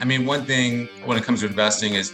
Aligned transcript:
I 0.00 0.04
mean, 0.04 0.26
one 0.26 0.44
thing 0.44 0.88
when 1.04 1.16
it 1.16 1.24
comes 1.24 1.40
to 1.40 1.46
investing 1.46 1.94
is 1.94 2.12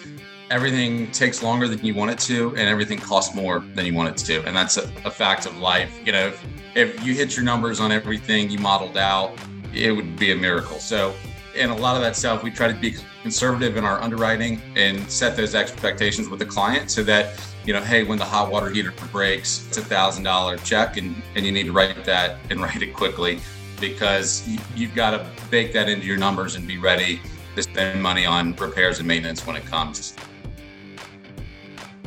everything 0.50 1.10
takes 1.10 1.42
longer 1.42 1.67
than 1.68 1.84
you 1.84 1.94
want 1.94 2.10
it 2.10 2.18
to, 2.21 2.50
and 2.50 2.68
everything 2.68 2.99
costs 2.99 3.34
more 3.34 3.60
than 3.60 3.86
you 3.86 3.94
want 3.94 4.08
it 4.08 4.17
to. 4.26 4.42
And 4.47 4.55
that's 4.55 4.76
a, 4.76 4.83
a 5.05 5.10
fact 5.10 5.47
of 5.47 5.57
life. 5.58 5.99
You 6.05 6.13
know, 6.13 6.29
if, 6.29 6.45
if 6.75 7.05
you 7.05 7.15
hit 7.15 7.37
your 7.37 7.45
numbers 7.45 7.81
on 7.81 7.92
everything 7.92 8.50
you 8.50 8.59
modeled 8.59 8.96
out, 8.96 9.32
it 9.73 9.93
would 9.93 10.19
be 10.19 10.32
a 10.32 10.37
miracle. 10.37 10.79
So, 10.79 11.14
and 11.57 11.71
a 11.71 11.75
lot 11.75 11.96
of 11.96 12.03
that 12.03 12.16
stuff, 12.16 12.43
we 12.43 12.50
try 12.50 12.69
to 12.69 12.79
be 12.79 12.96
conservative 13.23 13.77
in 13.77 13.84
our 13.84 14.00
underwriting 14.00 14.61
and 14.77 15.11
set 15.11 15.36
those 15.36 15.54
expectations 15.54 16.29
with 16.29 16.38
the 16.38 16.46
client 16.46 16.91
so 16.91 17.02
that, 17.04 17.41
you 17.64 17.73
know, 17.73 17.80
hey, 17.80 18.04
when 18.04 18.18
the 18.18 18.25
hot 18.25 18.50
water 18.50 18.68
heater 18.68 18.93
breaks, 19.11 19.66
it's 19.66 19.79
a 19.79 19.82
thousand 19.82 20.25
dollar 20.25 20.59
check 20.59 20.98
and, 20.98 21.23
and 21.34 21.46
you 21.46 21.52
need 21.52 21.64
to 21.64 21.73
write 21.73 22.04
that 22.04 22.38
and 22.50 22.61
write 22.62 22.82
it 22.82 22.95
quickly 22.95 23.41
because 23.80 24.46
you've 24.75 24.95
got 24.95 25.11
to 25.11 25.27
bake 25.50 25.73
that 25.73 25.88
into 25.88 26.07
your 26.07 26.16
numbers 26.16 26.54
and 26.57 26.66
be 26.66 26.79
ready 26.79 27.20
to 27.57 27.62
spend 27.62 28.02
money 28.02 28.27
on 28.27 28.55
repairs 28.56 28.98
and 28.98 29.09
maintenance 29.09 29.46
when 29.46 29.56
it 29.56 29.64
comes. 29.64 30.14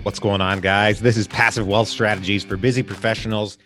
What's 0.04 0.20
going 0.20 0.42
on, 0.42 0.62
guys? 0.62 1.02
This 1.02 1.18
is 1.18 1.28
Passive 1.28 1.68
Wealth 1.68 1.90
Strategies 1.90 2.44
for 2.44 2.56
Busy 2.56 2.84
Professionals. 2.84 3.58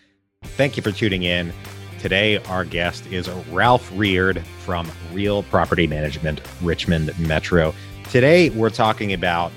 Thank 0.43 0.77
you 0.77 0.83
for 0.83 0.91
tuning 0.91 1.23
in. 1.23 1.53
Today, 1.99 2.37
our 2.45 2.65
guest 2.65 3.05
is 3.07 3.29
Ralph 3.51 3.91
Reard 3.95 4.45
from 4.59 4.89
Real 5.11 5.43
Property 5.43 5.85
Management, 5.85 6.41
Richmond 6.61 7.17
Metro. 7.19 7.73
Today, 8.09 8.49
we're 8.49 8.69
talking 8.69 9.13
about 9.13 9.51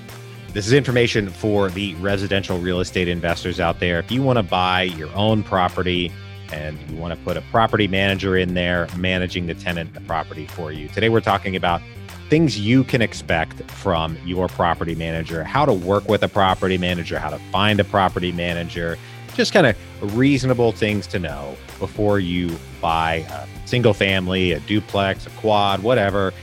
this 0.53 0.67
is 0.67 0.73
information 0.73 1.29
for 1.29 1.69
the 1.69 1.95
residential 1.95 2.57
real 2.59 2.79
estate 2.79 3.07
investors 3.07 3.59
out 3.59 3.79
there. 3.79 3.99
If 3.99 4.11
you 4.11 4.21
want 4.21 4.37
to 4.37 4.43
buy 4.43 4.83
your 4.83 5.13
own 5.13 5.43
property 5.43 6.11
and 6.51 6.79
you 6.89 6.97
want 6.97 7.17
to 7.17 7.25
put 7.25 7.37
a 7.37 7.41
property 7.51 7.87
manager 7.87 8.37
in 8.37 8.53
there 8.53 8.87
managing 8.97 9.47
the 9.47 9.53
tenant 9.53 9.93
the 9.93 10.01
property 10.01 10.45
for 10.47 10.71
you, 10.71 10.87
today 10.89 11.09
we're 11.09 11.21
talking 11.21 11.55
about 11.55 11.81
things 12.29 12.59
you 12.59 12.83
can 12.83 13.01
expect 13.01 13.61
from 13.71 14.17
your 14.25 14.47
property 14.47 14.95
manager, 14.95 15.43
how 15.43 15.65
to 15.65 15.73
work 15.73 16.07
with 16.09 16.23
a 16.23 16.27
property 16.27 16.77
manager, 16.77 17.19
how 17.19 17.29
to 17.29 17.39
find 17.51 17.79
a 17.79 17.83
property 17.83 18.31
manager, 18.31 18.97
just 19.35 19.53
kind 19.53 19.67
of 19.67 20.17
reasonable 20.17 20.71
things 20.71 21.07
to 21.07 21.19
know 21.19 21.55
before 21.79 22.19
you 22.19 22.57
buy 22.81 23.25
a 23.31 23.47
single 23.67 23.93
family, 23.93 24.51
a 24.51 24.59
duplex, 24.61 25.25
a 25.25 25.29
quad, 25.31 25.81
whatever, 25.83 26.33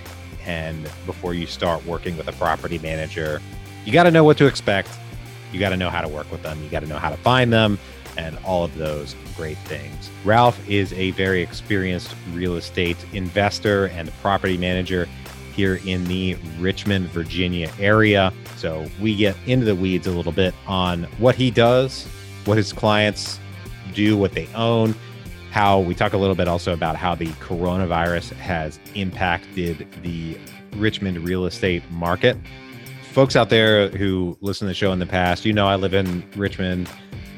and 0.47 0.84
before 1.06 1.34
you 1.34 1.47
start 1.47 1.84
working 1.87 2.16
with 2.16 2.28
a 2.28 2.33
property 2.33 2.78
manager. 2.78 3.41
You 3.84 3.92
got 3.92 4.05
to 4.05 4.11
know 4.11 4.25
what 4.25 4.39
to 4.39 4.47
expect. 4.47 4.89
You 5.53 5.61
got 5.61 5.70
to 5.70 5.77
know 5.77 5.91
how 5.91 6.00
to 6.00 6.09
work 6.09 6.31
with 6.31 6.42
them. 6.42 6.62
You 6.62 6.70
got 6.70 6.81
to 6.81 6.87
know 6.87 6.98
how 6.98 7.11
to 7.11 7.16
find 7.19 7.53
them 7.53 7.78
and 8.16 8.39
all 8.44 8.64
of 8.64 8.75
those 8.77 9.14
great 9.37 9.59
things. 9.59 10.11
Ralph 10.25 10.69
is 10.69 10.92
a 10.94 11.11
very 11.12 11.42
experienced 11.42 12.14
real 12.33 12.56
estate 12.56 12.97
investor 13.12 13.87
and 13.89 14.11
property 14.22 14.56
manager 14.56 15.09
here 15.55 15.80
in 15.86 16.05
the 16.05 16.36
Richmond, 16.58 17.06
Virginia 17.08 17.70
area. 17.78 18.33
So 18.56 18.86
we 19.00 19.14
get 19.14 19.36
into 19.47 19.64
the 19.64 19.74
weeds 19.74 20.06
a 20.06 20.10
little 20.10 20.33
bit 20.33 20.55
on 20.66 21.05
what 21.19 21.34
he 21.34 21.50
does, 21.50 22.06
what 22.44 22.56
his 22.56 22.72
clients 22.72 23.38
do, 23.94 24.16
what 24.16 24.32
they 24.32 24.48
own, 24.55 24.94
how 25.50 25.78
we 25.80 25.94
talk 25.94 26.12
a 26.12 26.16
little 26.16 26.34
bit 26.34 26.48
also 26.48 26.72
about 26.72 26.97
how 26.97 27.14
the 27.14 27.28
coronavirus 27.34 28.32
has 28.32 28.80
impacted 28.94 29.86
the 30.02 30.36
Richmond 30.77 31.19
real 31.19 31.47
estate 31.47 31.82
market. 31.91 32.36
Folks 33.12 33.36
out 33.36 33.50
there 33.50 33.88
who 33.91 34.36
listen 34.41 34.66
to 34.66 34.70
the 34.70 34.75
show 34.75 34.92
in 34.92 34.98
the 34.98 35.06
past, 35.06 35.44
you 35.44 35.52
know, 35.52 35.69
I 35.69 35.77
live 35.77 35.94
in 35.94 36.28
Richmond 36.36 36.91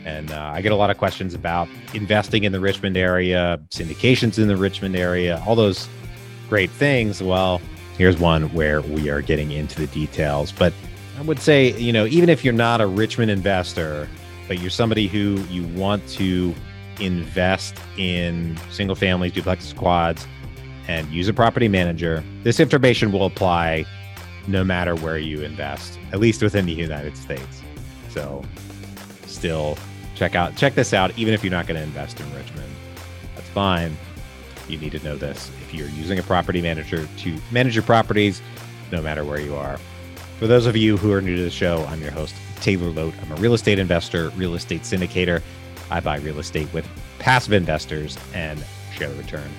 and 0.06 0.30
uh, 0.30 0.52
I 0.54 0.62
get 0.62 0.72
a 0.72 0.76
lot 0.76 0.88
of 0.88 0.96
questions 0.96 1.34
about 1.34 1.68
investing 1.92 2.44
in 2.44 2.52
the 2.52 2.60
Richmond 2.60 2.96
area, 2.96 3.60
syndications 3.70 4.38
in 4.38 4.46
the 4.48 4.56
Richmond 4.56 4.96
area, 4.96 5.42
all 5.46 5.56
those 5.56 5.88
great 6.48 6.70
things. 6.70 7.22
Well, 7.22 7.60
Here's 7.98 8.18
one 8.18 8.52
where 8.52 8.82
we 8.82 9.08
are 9.08 9.22
getting 9.22 9.52
into 9.52 9.80
the 9.80 9.86
details. 9.86 10.52
But 10.52 10.72
I 11.18 11.22
would 11.22 11.38
say, 11.38 11.72
you 11.78 11.92
know, 11.92 12.06
even 12.06 12.28
if 12.28 12.44
you're 12.44 12.52
not 12.52 12.80
a 12.80 12.86
Richmond 12.86 13.30
investor, 13.30 14.08
but 14.48 14.60
you're 14.60 14.70
somebody 14.70 15.06
who 15.06 15.42
you 15.50 15.66
want 15.68 16.06
to 16.10 16.54
invest 17.00 17.78
in 17.96 18.56
single 18.70 18.96
families, 18.96 19.32
duplex 19.32 19.72
quads, 19.72 20.26
and 20.88 21.08
use 21.08 21.26
a 21.28 21.32
property 21.32 21.68
manager, 21.68 22.22
this 22.42 22.60
information 22.60 23.12
will 23.12 23.26
apply 23.26 23.84
no 24.46 24.62
matter 24.62 24.94
where 24.96 25.18
you 25.18 25.42
invest, 25.42 25.98
at 26.12 26.20
least 26.20 26.42
within 26.42 26.66
the 26.66 26.72
United 26.72 27.16
States. 27.16 27.62
So 28.10 28.42
still 29.26 29.76
check 30.14 30.34
out 30.34 30.54
check 30.56 30.74
this 30.74 30.94
out, 30.94 31.16
even 31.18 31.34
if 31.34 31.42
you're 31.42 31.50
not 31.50 31.66
going 31.66 31.76
to 31.78 31.82
invest 31.82 32.20
in 32.20 32.32
Richmond. 32.34 32.70
That's 33.34 33.48
fine 33.48 33.96
you 34.68 34.78
need 34.78 34.92
to 34.92 35.04
know 35.04 35.16
this 35.16 35.50
if 35.62 35.74
you're 35.74 35.88
using 35.88 36.18
a 36.18 36.22
property 36.22 36.60
manager 36.60 37.08
to 37.18 37.38
manage 37.50 37.74
your 37.74 37.84
properties, 37.84 38.42
no 38.92 39.02
matter 39.02 39.24
where 39.24 39.40
you 39.40 39.54
are. 39.54 39.78
For 40.38 40.46
those 40.46 40.66
of 40.66 40.76
you 40.76 40.96
who 40.96 41.12
are 41.12 41.20
new 41.20 41.36
to 41.36 41.42
the 41.42 41.50
show, 41.50 41.84
I'm 41.88 42.00
your 42.00 42.10
host, 42.10 42.34
Taylor 42.56 42.90
Loht. 42.90 43.14
I'm 43.22 43.32
a 43.32 43.36
real 43.36 43.54
estate 43.54 43.78
investor, 43.78 44.30
real 44.30 44.54
estate 44.54 44.82
syndicator. 44.82 45.42
I 45.90 46.00
buy 46.00 46.18
real 46.18 46.38
estate 46.38 46.72
with 46.72 46.86
passive 47.18 47.52
investors 47.52 48.18
and 48.34 48.62
share 48.92 49.08
the 49.08 49.14
return. 49.16 49.50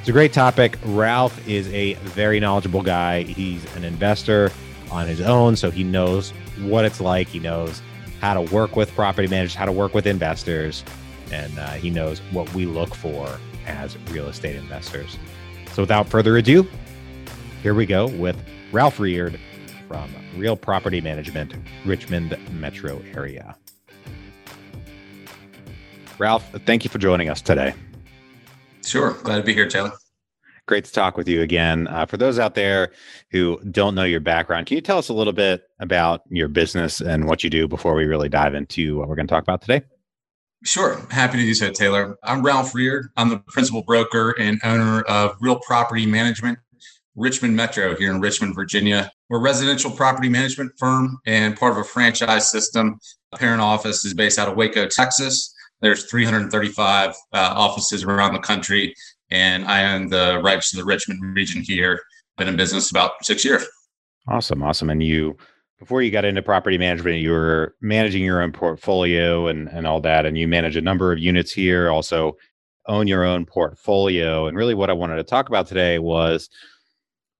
It's 0.00 0.08
a 0.08 0.12
great 0.12 0.32
topic. 0.32 0.78
Ralph 0.84 1.46
is 1.48 1.68
a 1.72 1.94
very 1.94 2.40
knowledgeable 2.40 2.82
guy. 2.82 3.22
He's 3.22 3.64
an 3.76 3.84
investor 3.84 4.50
on 4.90 5.06
his 5.06 5.20
own, 5.20 5.56
so 5.56 5.70
he 5.70 5.84
knows 5.84 6.30
what 6.60 6.84
it's 6.84 7.00
like. 7.00 7.28
He 7.28 7.38
knows 7.38 7.82
how 8.20 8.34
to 8.34 8.42
work 8.52 8.76
with 8.76 8.94
property 8.94 9.28
managers, 9.28 9.54
how 9.54 9.66
to 9.66 9.72
work 9.72 9.94
with 9.94 10.06
investors, 10.06 10.84
and 11.32 11.58
uh, 11.58 11.72
he 11.72 11.90
knows 11.90 12.20
what 12.30 12.52
we 12.54 12.66
look 12.66 12.94
for 12.94 13.38
as 13.66 13.98
real 14.10 14.26
estate 14.28 14.56
investors. 14.56 15.18
So 15.72 15.82
without 15.82 16.08
further 16.08 16.36
ado, 16.36 16.66
here 17.62 17.74
we 17.74 17.86
go 17.86 18.08
with 18.08 18.36
Ralph 18.72 18.98
Reard 18.98 19.38
from 19.88 20.10
Real 20.36 20.56
Property 20.56 21.00
Management, 21.00 21.54
Richmond 21.84 22.36
metro 22.52 23.02
area. 23.14 23.56
Ralph, 26.18 26.50
thank 26.64 26.84
you 26.84 26.90
for 26.90 26.98
joining 26.98 27.28
us 27.28 27.42
today. 27.42 27.74
Sure. 28.84 29.12
Glad 29.22 29.38
to 29.38 29.42
be 29.42 29.52
here, 29.52 29.68
Taylor. 29.68 29.92
Great 30.66 30.84
to 30.84 30.92
talk 30.92 31.16
with 31.16 31.28
you 31.28 31.42
again. 31.42 31.86
Uh, 31.88 32.06
for 32.06 32.16
those 32.16 32.38
out 32.38 32.54
there 32.54 32.90
who 33.30 33.60
don't 33.70 33.94
know 33.94 34.02
your 34.04 34.20
background, 34.20 34.66
can 34.66 34.76
you 34.76 34.80
tell 34.80 34.98
us 34.98 35.08
a 35.08 35.12
little 35.12 35.32
bit 35.32 35.62
about 35.78 36.22
your 36.28 36.48
business 36.48 37.00
and 37.00 37.26
what 37.26 37.44
you 37.44 37.50
do 37.50 37.68
before 37.68 37.94
we 37.94 38.04
really 38.04 38.28
dive 38.28 38.54
into 38.54 38.96
what 38.96 39.08
we're 39.08 39.14
going 39.14 39.28
to 39.28 39.32
talk 39.32 39.44
about 39.44 39.60
today? 39.60 39.82
Sure. 40.64 41.00
Happy 41.10 41.38
to 41.38 41.44
do 41.44 41.54
so, 41.54 41.70
Taylor. 41.70 42.16
I'm 42.22 42.42
Ralph 42.42 42.74
Reard. 42.74 43.08
I'm 43.16 43.28
the 43.28 43.38
principal 43.48 43.82
broker 43.82 44.34
and 44.38 44.60
owner 44.64 45.02
of 45.02 45.36
Real 45.40 45.60
Property 45.60 46.06
Management, 46.06 46.58
Richmond 47.14 47.54
Metro 47.54 47.94
here 47.94 48.12
in 48.12 48.20
Richmond, 48.20 48.54
Virginia. 48.54 49.10
We're 49.28 49.38
a 49.38 49.42
residential 49.42 49.90
property 49.90 50.28
management 50.28 50.72
firm 50.78 51.18
and 51.26 51.56
part 51.56 51.72
of 51.72 51.78
a 51.78 51.84
franchise 51.84 52.50
system. 52.50 52.98
parent 53.36 53.60
office 53.60 54.04
is 54.04 54.14
based 54.14 54.38
out 54.38 54.48
of 54.48 54.56
Waco, 54.56 54.88
Texas. 54.88 55.54
There's 55.82 56.10
335 56.10 57.10
uh, 57.10 57.14
offices 57.32 58.02
around 58.02 58.32
the 58.32 58.40
country, 58.40 58.94
and 59.30 59.66
I 59.66 59.92
own 59.92 60.08
the 60.08 60.40
rights 60.42 60.70
to 60.70 60.78
the 60.78 60.84
Richmond 60.84 61.36
region 61.36 61.62
here. 61.62 62.00
Been 62.38 62.48
in 62.48 62.56
business 62.56 62.90
about 62.90 63.12
six 63.22 63.44
years. 63.44 63.64
Awesome. 64.28 64.62
Awesome. 64.62 64.90
And 64.90 65.02
you 65.02 65.36
before 65.78 66.02
you 66.02 66.10
got 66.10 66.24
into 66.24 66.42
property 66.42 66.78
management, 66.78 67.20
you 67.20 67.30
were 67.30 67.74
managing 67.80 68.24
your 68.24 68.40
own 68.40 68.52
portfolio 68.52 69.46
and, 69.46 69.68
and 69.68 69.86
all 69.86 70.00
that. 70.00 70.24
And 70.24 70.38
you 70.38 70.48
manage 70.48 70.76
a 70.76 70.80
number 70.80 71.12
of 71.12 71.18
units 71.18 71.52
here, 71.52 71.90
also 71.90 72.36
own 72.86 73.06
your 73.06 73.24
own 73.24 73.44
portfolio. 73.44 74.46
And 74.46 74.56
really, 74.56 74.74
what 74.74 74.90
I 74.90 74.94
wanted 74.94 75.16
to 75.16 75.24
talk 75.24 75.48
about 75.48 75.66
today 75.66 75.98
was 75.98 76.48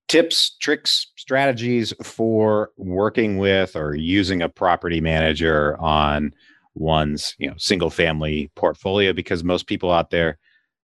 tips, 0.09 0.57
tricks, 0.61 1.07
strategies 1.17 1.93
for 2.03 2.71
working 2.77 3.39
with 3.39 3.75
or 3.75 3.95
using 3.95 4.43
a 4.43 4.49
property 4.49 5.01
manager 5.01 5.77
on 5.79 6.33
one's 6.75 7.35
you 7.39 7.49
know 7.49 7.55
single 7.57 7.89
family 7.89 8.51
portfolio 8.55 9.13
because 9.13 9.43
most 9.43 9.67
people 9.67 9.91
out 9.91 10.11
there 10.11 10.39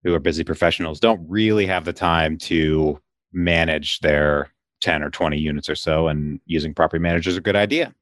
who 0.04 0.14
are 0.14 0.20
busy 0.20 0.44
professionals 0.44 1.00
don't 1.00 1.26
really 1.28 1.66
have 1.66 1.86
the 1.86 1.94
time 1.94 2.38
to 2.38 3.00
manage 3.32 4.00
their 4.00 4.52
10 4.82 5.04
or 5.04 5.10
20 5.10 5.38
units 5.38 5.70
or 5.70 5.76
so 5.76 6.08
and 6.08 6.40
using 6.46 6.74
property 6.74 7.02
managers 7.02 7.34
is 7.34 7.38
a 7.38 7.42
good 7.42 7.56
idea. 7.56 7.94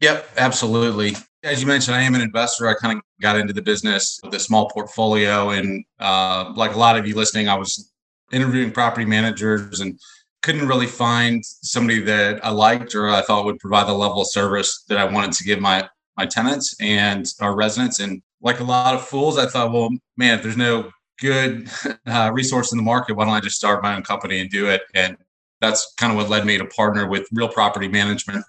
Yep, 0.00 0.28
absolutely. 0.36 1.14
As 1.42 1.60
you 1.60 1.66
mentioned, 1.66 1.96
I 1.96 2.02
am 2.02 2.14
an 2.14 2.20
investor. 2.20 2.68
I 2.68 2.74
kind 2.74 2.98
of 2.98 3.04
got 3.20 3.38
into 3.38 3.52
the 3.52 3.62
business 3.62 4.18
with 4.22 4.34
a 4.34 4.40
small 4.40 4.68
portfolio. 4.70 5.50
And 5.50 5.84
uh, 6.00 6.52
like 6.56 6.74
a 6.74 6.78
lot 6.78 6.98
of 6.98 7.06
you 7.06 7.14
listening, 7.14 7.48
I 7.48 7.54
was 7.54 7.92
interviewing 8.32 8.72
property 8.72 9.04
managers 9.04 9.80
and 9.80 9.98
couldn't 10.42 10.68
really 10.68 10.86
find 10.86 11.44
somebody 11.44 12.00
that 12.02 12.44
I 12.44 12.50
liked 12.50 12.94
or 12.94 13.08
I 13.08 13.22
thought 13.22 13.44
would 13.44 13.58
provide 13.60 13.86
the 13.86 13.94
level 13.94 14.22
of 14.22 14.30
service 14.30 14.84
that 14.88 14.98
I 14.98 15.04
wanted 15.04 15.32
to 15.32 15.44
give 15.44 15.60
my 15.60 15.88
my 16.16 16.26
tenants 16.26 16.76
and 16.80 17.26
our 17.40 17.56
residents. 17.56 17.98
And 17.98 18.22
like 18.40 18.60
a 18.60 18.64
lot 18.64 18.94
of 18.94 19.06
fools, 19.06 19.38
I 19.38 19.46
thought, 19.46 19.72
well, 19.72 19.90
man, 20.16 20.36
if 20.36 20.42
there's 20.42 20.56
no 20.56 20.90
good 21.18 21.68
uh, 22.06 22.30
resource 22.32 22.72
in 22.72 22.78
the 22.78 22.84
market, 22.84 23.14
why 23.14 23.24
don't 23.24 23.34
I 23.34 23.40
just 23.40 23.56
start 23.56 23.82
my 23.82 23.96
own 23.96 24.02
company 24.02 24.40
and 24.40 24.50
do 24.50 24.68
it? 24.68 24.82
And 24.94 25.16
that's 25.64 25.92
kind 25.96 26.12
of 26.12 26.16
what 26.16 26.28
led 26.28 26.46
me 26.46 26.58
to 26.58 26.64
partner 26.66 27.06
with 27.06 27.26
real 27.32 27.48
property 27.48 27.88
management 27.88 28.44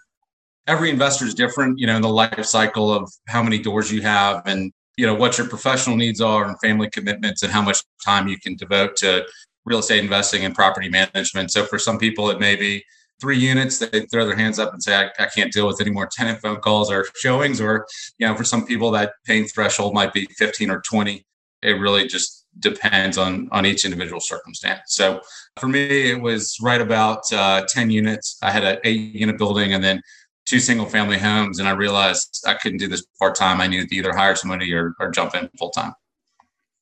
every 0.67 0.89
investor 0.89 1.25
is 1.25 1.33
different 1.33 1.79
you 1.79 1.88
know 1.88 1.95
in 1.95 2.01
the 2.01 2.09
life 2.09 2.45
cycle 2.45 2.94
of 2.94 3.12
how 3.27 3.41
many 3.41 3.57
doors 3.57 3.91
you 3.91 4.01
have 4.01 4.41
and 4.45 4.71
you 4.97 5.06
know 5.06 5.15
what 5.15 5.38
your 5.38 5.47
professional 5.47 5.95
needs 5.95 6.21
are 6.21 6.45
and 6.45 6.59
family 6.59 6.89
commitments 6.89 7.44
and 7.44 7.51
how 7.51 7.62
much 7.62 7.79
time 8.03 8.27
you 8.27 8.39
can 8.39 8.56
devote 8.56 8.95
to 8.95 9.25
real 9.65 9.79
estate 9.79 10.03
investing 10.03 10.45
and 10.45 10.56
property 10.56 10.89
management 10.89 11.51
so 11.51 11.65
for 11.65 11.79
some 11.79 11.97
people 11.97 12.29
it 12.29 12.39
may 12.39 12.56
be 12.56 12.83
three 13.19 13.38
units, 13.38 13.79
they 13.79 14.01
throw 14.07 14.25
their 14.25 14.35
hands 14.35 14.59
up 14.59 14.73
and 14.73 14.83
say, 14.83 14.95
I, 14.95 15.09
I, 15.23 15.27
can't 15.27 15.51
deal 15.51 15.67
with 15.67 15.79
any 15.79 15.91
more 15.91 16.07
tenant 16.12 16.41
phone 16.41 16.57
calls 16.57 16.91
or 16.91 17.06
showings. 17.15 17.62
Or, 17.62 17.88
you 18.17 18.27
know, 18.27 18.35
for 18.35 18.44
some 18.44 18.65
people, 18.65 18.91
that 18.91 19.13
pain 19.25 19.47
threshold 19.47 19.94
might 19.94 20.13
be 20.13 20.27
15 20.38 20.69
or 20.69 20.81
20. 20.81 21.25
It 21.62 21.71
really 21.71 22.07
just 22.07 22.44
depends 22.60 23.18
on 23.18 23.50
on 23.52 23.66
each 23.66 23.86
individual 23.86 24.19
circumstance. 24.19 24.81
So 24.88 25.22
for 25.57 25.68
me, 25.68 26.12
it 26.12 26.22
was 26.22 26.57
right 26.62 26.81
about 26.81 27.22
uh, 27.31 27.66
10 27.68 27.90
units. 27.90 28.38
I 28.42 28.52
had 28.52 28.63
an 28.63 28.78
eight 28.84 29.16
unit 29.16 29.38
building 29.38 29.74
and 29.74 29.84
then 29.84 30.02
two 30.46 30.60
single 30.60 30.86
family 30.86 31.18
homes. 31.18 31.60
And 31.60 31.68
I 31.68 31.72
realized 31.72 32.44
I 32.48 32.54
couldn't 32.54 32.78
do 32.78 32.88
this 32.88 33.06
part 33.19 33.36
time. 33.36 33.62
I 33.62 33.68
needed 33.68 33.90
to 33.90 33.96
either 33.96 34.13
hire 34.13 34.36
somebody 34.36 34.74
or, 34.74 34.94
or 35.00 35.12
jump 35.12 35.36
in 35.36 35.50
full 35.57 35.72
time. 35.72 35.94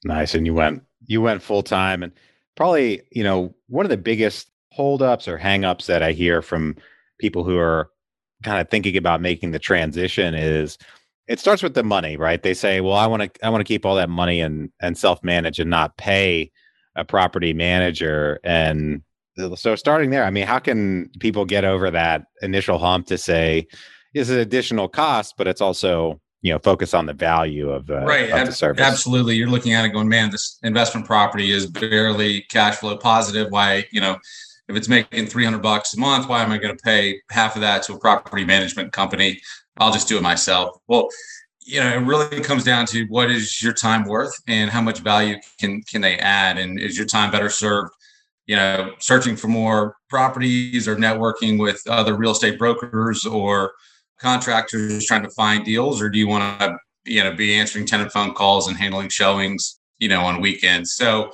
Nice. 0.03 0.35
And 0.35 0.45
you 0.45 0.53
went, 0.53 0.83
you 1.05 1.21
went 1.21 1.41
full 1.41 1.63
time 1.63 2.03
and 2.03 2.11
probably, 2.55 3.01
you 3.11 3.23
know, 3.23 3.55
one 3.67 3.85
of 3.85 3.89
the 3.89 3.97
biggest 3.97 4.49
holdups 4.71 5.27
or 5.27 5.37
hangups 5.37 5.85
that 5.85 6.03
I 6.03 6.11
hear 6.11 6.41
from 6.41 6.75
people 7.19 7.43
who 7.43 7.57
are 7.57 7.89
kind 8.43 8.59
of 8.59 8.69
thinking 8.69 8.97
about 8.97 9.21
making 9.21 9.51
the 9.51 9.59
transition 9.59 10.33
is 10.33 10.77
it 11.27 11.39
starts 11.39 11.63
with 11.63 11.73
the 11.73 11.83
money, 11.83 12.17
right? 12.17 12.41
They 12.41 12.53
say, 12.53 12.81
"Well, 12.81 12.93
I 12.93 13.07
want 13.07 13.33
to 13.33 13.45
I 13.45 13.49
want 13.49 13.61
to 13.61 13.65
keep 13.65 13.85
all 13.85 13.95
that 13.95 14.09
money 14.09 14.41
and 14.41 14.69
and 14.81 14.97
self-manage 14.97 15.59
and 15.59 15.69
not 15.69 15.97
pay 15.97 16.51
a 16.95 17.05
property 17.05 17.53
manager." 17.53 18.39
And 18.43 19.03
so 19.55 19.75
starting 19.75 20.09
there, 20.09 20.25
I 20.25 20.29
mean, 20.29 20.45
how 20.45 20.59
can 20.59 21.09
people 21.19 21.45
get 21.45 21.63
over 21.63 21.89
that 21.91 22.25
initial 22.41 22.77
hump 22.77 23.07
to 23.07 23.17
say 23.17 23.67
is 24.13 24.29
an 24.29 24.39
additional 24.39 24.87
cost, 24.87 25.35
but 25.37 25.47
it's 25.47 25.61
also 25.61 26.19
you 26.41 26.51
know 26.51 26.59
focus 26.59 26.93
on 26.93 27.05
the 27.05 27.13
value 27.13 27.69
of 27.69 27.87
the, 27.87 28.01
right. 28.01 28.29
Of 28.29 28.47
the 28.47 28.53
service. 28.53 28.81
Absolutely, 28.81 29.35
you're 29.35 29.49
looking 29.49 29.73
at 29.73 29.85
it 29.85 29.89
going, 29.89 30.09
man, 30.09 30.29
this 30.29 30.59
investment 30.61 31.07
property 31.07 31.51
is 31.51 31.67
barely 31.67 32.41
cash 32.49 32.75
flow 32.75 32.97
positive. 32.97 33.47
Why, 33.49 33.85
you 33.91 34.01
know, 34.01 34.17
if 34.67 34.75
it's 34.75 34.87
making 34.87 35.27
300 35.27 35.61
bucks 35.61 35.93
a 35.93 35.99
month, 35.99 36.27
why 36.27 36.41
am 36.41 36.51
I 36.51 36.57
going 36.57 36.75
to 36.75 36.83
pay 36.83 37.19
half 37.29 37.55
of 37.55 37.61
that 37.61 37.83
to 37.83 37.93
a 37.93 37.99
property 37.99 38.45
management 38.45 38.93
company? 38.93 39.41
I'll 39.77 39.91
just 39.91 40.07
do 40.07 40.17
it 40.17 40.23
myself. 40.23 40.77
Well, 40.87 41.09
you 41.65 41.79
know, 41.79 41.89
it 41.89 41.99
really 41.99 42.41
comes 42.41 42.63
down 42.63 42.85
to 42.87 43.05
what 43.05 43.31
is 43.31 43.61
your 43.61 43.73
time 43.73 44.03
worth 44.03 44.33
and 44.47 44.69
how 44.69 44.81
much 44.81 44.99
value 44.99 45.37
can 45.59 45.81
can 45.83 46.01
they 46.01 46.17
add, 46.17 46.57
and 46.57 46.79
is 46.79 46.97
your 46.97 47.07
time 47.07 47.31
better 47.31 47.49
served, 47.49 47.91
you 48.45 48.55
know, 48.55 48.93
searching 48.99 49.35
for 49.35 49.47
more 49.47 49.95
properties 50.09 50.87
or 50.87 50.95
networking 50.95 51.59
with 51.59 51.81
other 51.87 52.15
real 52.15 52.31
estate 52.31 52.59
brokers 52.59 53.25
or 53.25 53.71
contractors 54.19 55.05
trying 55.05 55.23
to 55.23 55.29
find 55.31 55.65
deals, 55.65 56.01
or 56.01 56.09
do 56.09 56.19
you 56.19 56.27
want 56.27 56.59
to, 56.59 56.77
you 57.05 57.23
know, 57.23 57.33
be 57.33 57.53
answering 57.55 57.85
tenant 57.85 58.11
phone 58.11 58.33
calls 58.33 58.67
and 58.67 58.77
handling 58.77 59.09
showings, 59.09 59.79
you 59.99 60.09
know, 60.09 60.21
on 60.21 60.41
weekends? 60.41 60.93
So, 60.93 61.31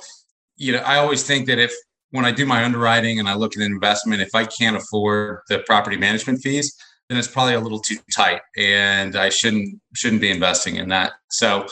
you 0.56 0.72
know, 0.72 0.78
I 0.80 0.96
always 0.98 1.22
think 1.22 1.46
that 1.46 1.58
if 1.58 1.72
when 2.10 2.24
I 2.24 2.32
do 2.32 2.44
my 2.44 2.64
underwriting 2.64 3.18
and 3.18 3.28
I 3.28 3.34
look 3.34 3.56
at 3.56 3.62
an 3.62 3.72
investment, 3.72 4.20
if 4.20 4.34
I 4.34 4.44
can't 4.44 4.76
afford 4.76 5.40
the 5.48 5.60
property 5.60 5.96
management 5.96 6.40
fees, 6.40 6.76
then 7.08 7.18
it's 7.18 7.28
probably 7.28 7.54
a 7.54 7.60
little 7.60 7.80
too 7.80 7.96
tight 8.14 8.40
and 8.56 9.16
I 9.16 9.28
shouldn't 9.28 9.80
shouldn't 9.94 10.20
be 10.20 10.30
investing 10.30 10.76
in 10.76 10.88
that. 10.88 11.12
So 11.30 11.66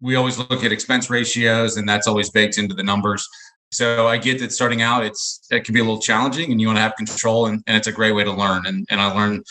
we 0.00 0.16
always 0.16 0.38
look 0.38 0.64
at 0.64 0.72
expense 0.72 1.10
ratios 1.10 1.76
and 1.76 1.88
that's 1.88 2.06
always 2.06 2.30
baked 2.30 2.58
into 2.58 2.74
the 2.74 2.82
numbers. 2.82 3.28
So 3.72 4.06
I 4.06 4.18
get 4.18 4.38
that 4.40 4.52
starting 4.52 4.82
out 4.82 5.04
it's 5.04 5.46
it 5.50 5.64
can 5.64 5.74
be 5.74 5.80
a 5.80 5.84
little 5.84 6.00
challenging 6.00 6.52
and 6.52 6.60
you 6.60 6.68
want 6.68 6.76
to 6.76 6.82
have 6.82 6.94
control 6.96 7.46
and, 7.46 7.62
and 7.66 7.76
it's 7.76 7.88
a 7.88 7.92
great 7.92 8.14
way 8.14 8.24
to 8.24 8.32
learn. 8.32 8.66
And 8.66 8.86
and 8.90 9.00
I 9.00 9.12
learned 9.12 9.44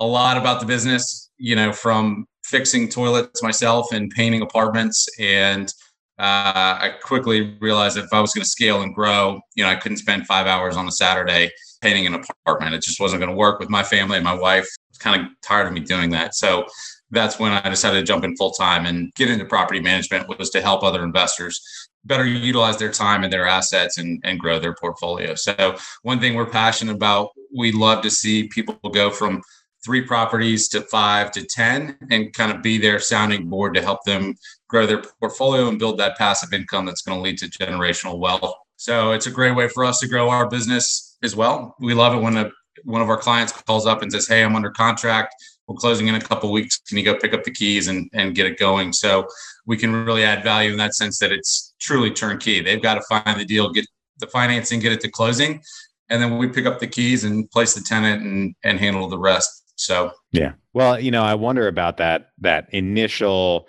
a 0.00 0.06
lot 0.06 0.36
about 0.36 0.60
the 0.60 0.66
business, 0.66 1.30
you 1.38 1.56
know, 1.56 1.72
from 1.72 2.26
fixing 2.44 2.88
toilets 2.88 3.42
myself 3.42 3.92
and 3.92 4.10
painting 4.10 4.40
apartments 4.40 5.06
and 5.18 5.72
uh, 6.18 6.78
I 6.80 6.94
quickly 7.02 7.56
realized 7.60 7.96
if 7.96 8.12
I 8.12 8.20
was 8.20 8.32
going 8.32 8.42
to 8.42 8.48
scale 8.48 8.82
and 8.82 8.94
grow, 8.94 9.40
you 9.54 9.62
know, 9.62 9.70
I 9.70 9.76
couldn't 9.76 9.98
spend 9.98 10.26
five 10.26 10.46
hours 10.46 10.76
on 10.76 10.88
a 10.88 10.92
Saturday 10.92 11.50
painting 11.80 12.06
an 12.06 12.14
apartment. 12.14 12.74
It 12.74 12.82
just 12.82 12.98
wasn't 12.98 13.20
going 13.20 13.30
to 13.30 13.36
work 13.36 13.60
with 13.60 13.70
my 13.70 13.84
family 13.84 14.16
and 14.16 14.24
my 14.24 14.34
wife. 14.34 14.66
Was 14.90 14.98
kind 14.98 15.20
of 15.20 15.28
tired 15.42 15.68
of 15.68 15.72
me 15.72 15.80
doing 15.80 16.10
that. 16.10 16.34
So 16.34 16.66
that's 17.10 17.38
when 17.38 17.52
I 17.52 17.68
decided 17.68 18.00
to 18.00 18.04
jump 18.04 18.24
in 18.24 18.36
full 18.36 18.50
time 18.50 18.84
and 18.84 19.12
get 19.14 19.30
into 19.30 19.44
property 19.44 19.80
management 19.80 20.28
was 20.38 20.50
to 20.50 20.60
help 20.60 20.82
other 20.82 21.04
investors 21.04 21.60
better 22.04 22.26
utilize 22.26 22.78
their 22.78 22.92
time 22.92 23.22
and 23.22 23.32
their 23.32 23.46
assets 23.46 23.98
and, 23.98 24.20
and 24.24 24.40
grow 24.40 24.58
their 24.58 24.74
portfolio. 24.74 25.34
So 25.34 25.76
one 26.02 26.20
thing 26.20 26.34
we're 26.34 26.46
passionate 26.46 26.96
about, 26.96 27.30
we 27.56 27.72
love 27.72 28.02
to 28.02 28.10
see 28.10 28.48
people 28.48 28.78
go 28.92 29.10
from 29.10 29.42
three 29.84 30.02
properties 30.02 30.68
to 30.68 30.80
five 30.82 31.30
to 31.32 31.44
10 31.44 31.96
and 32.10 32.32
kind 32.32 32.52
of 32.52 32.62
be 32.62 32.78
their 32.78 32.98
sounding 32.98 33.48
board 33.48 33.74
to 33.74 33.82
help 33.82 34.02
them 34.04 34.34
grow 34.68 34.86
their 34.86 35.02
portfolio 35.20 35.68
and 35.68 35.78
build 35.78 35.98
that 35.98 36.16
passive 36.18 36.52
income 36.52 36.86
that's 36.86 37.02
going 37.02 37.18
to 37.18 37.22
lead 37.22 37.38
to 37.38 37.46
generational 37.46 38.18
wealth. 38.18 38.54
So 38.76 39.12
it's 39.12 39.26
a 39.26 39.30
great 39.30 39.56
way 39.56 39.68
for 39.68 39.84
us 39.84 39.98
to 40.00 40.08
grow 40.08 40.28
our 40.30 40.48
business 40.48 41.16
as 41.22 41.34
well. 41.34 41.74
We 41.80 41.94
love 41.94 42.14
it 42.14 42.18
when 42.18 42.36
a, 42.36 42.50
one 42.84 43.02
of 43.02 43.08
our 43.08 43.16
clients 43.16 43.52
calls 43.52 43.86
up 43.86 44.02
and 44.02 44.12
says, 44.12 44.28
Hey, 44.28 44.44
I'm 44.44 44.54
under 44.54 44.70
contract. 44.70 45.34
We're 45.66 45.76
closing 45.76 46.06
in 46.06 46.14
a 46.14 46.20
couple 46.20 46.50
weeks. 46.52 46.78
Can 46.88 46.96
you 46.96 47.04
go 47.04 47.16
pick 47.16 47.34
up 47.34 47.44
the 47.44 47.50
keys 47.50 47.88
and, 47.88 48.08
and 48.14 48.34
get 48.34 48.46
it 48.46 48.58
going? 48.58 48.92
So 48.92 49.26
we 49.66 49.76
can 49.76 49.92
really 49.92 50.24
add 50.24 50.42
value 50.42 50.70
in 50.70 50.78
that 50.78 50.94
sense 50.94 51.18
that 51.18 51.32
it's 51.32 51.74
truly 51.78 52.10
turnkey. 52.10 52.62
They've 52.62 52.80
got 52.80 52.94
to 52.94 53.02
find 53.02 53.38
the 53.38 53.44
deal, 53.44 53.70
get 53.70 53.86
the 54.18 54.26
financing, 54.28 54.80
get 54.80 54.92
it 54.92 55.00
to 55.00 55.10
closing. 55.10 55.60
And 56.08 56.22
then 56.22 56.38
we 56.38 56.48
pick 56.48 56.64
up 56.64 56.78
the 56.78 56.86
keys 56.86 57.24
and 57.24 57.50
place 57.50 57.74
the 57.74 57.82
tenant 57.82 58.22
and, 58.22 58.54
and 58.64 58.78
handle 58.78 59.08
the 59.08 59.18
rest. 59.18 59.64
So 59.76 60.12
yeah. 60.32 60.52
Well, 60.72 60.98
you 60.98 61.10
know, 61.10 61.22
I 61.22 61.34
wonder 61.34 61.68
about 61.68 61.98
that 61.98 62.30
that 62.40 62.68
initial 62.72 63.68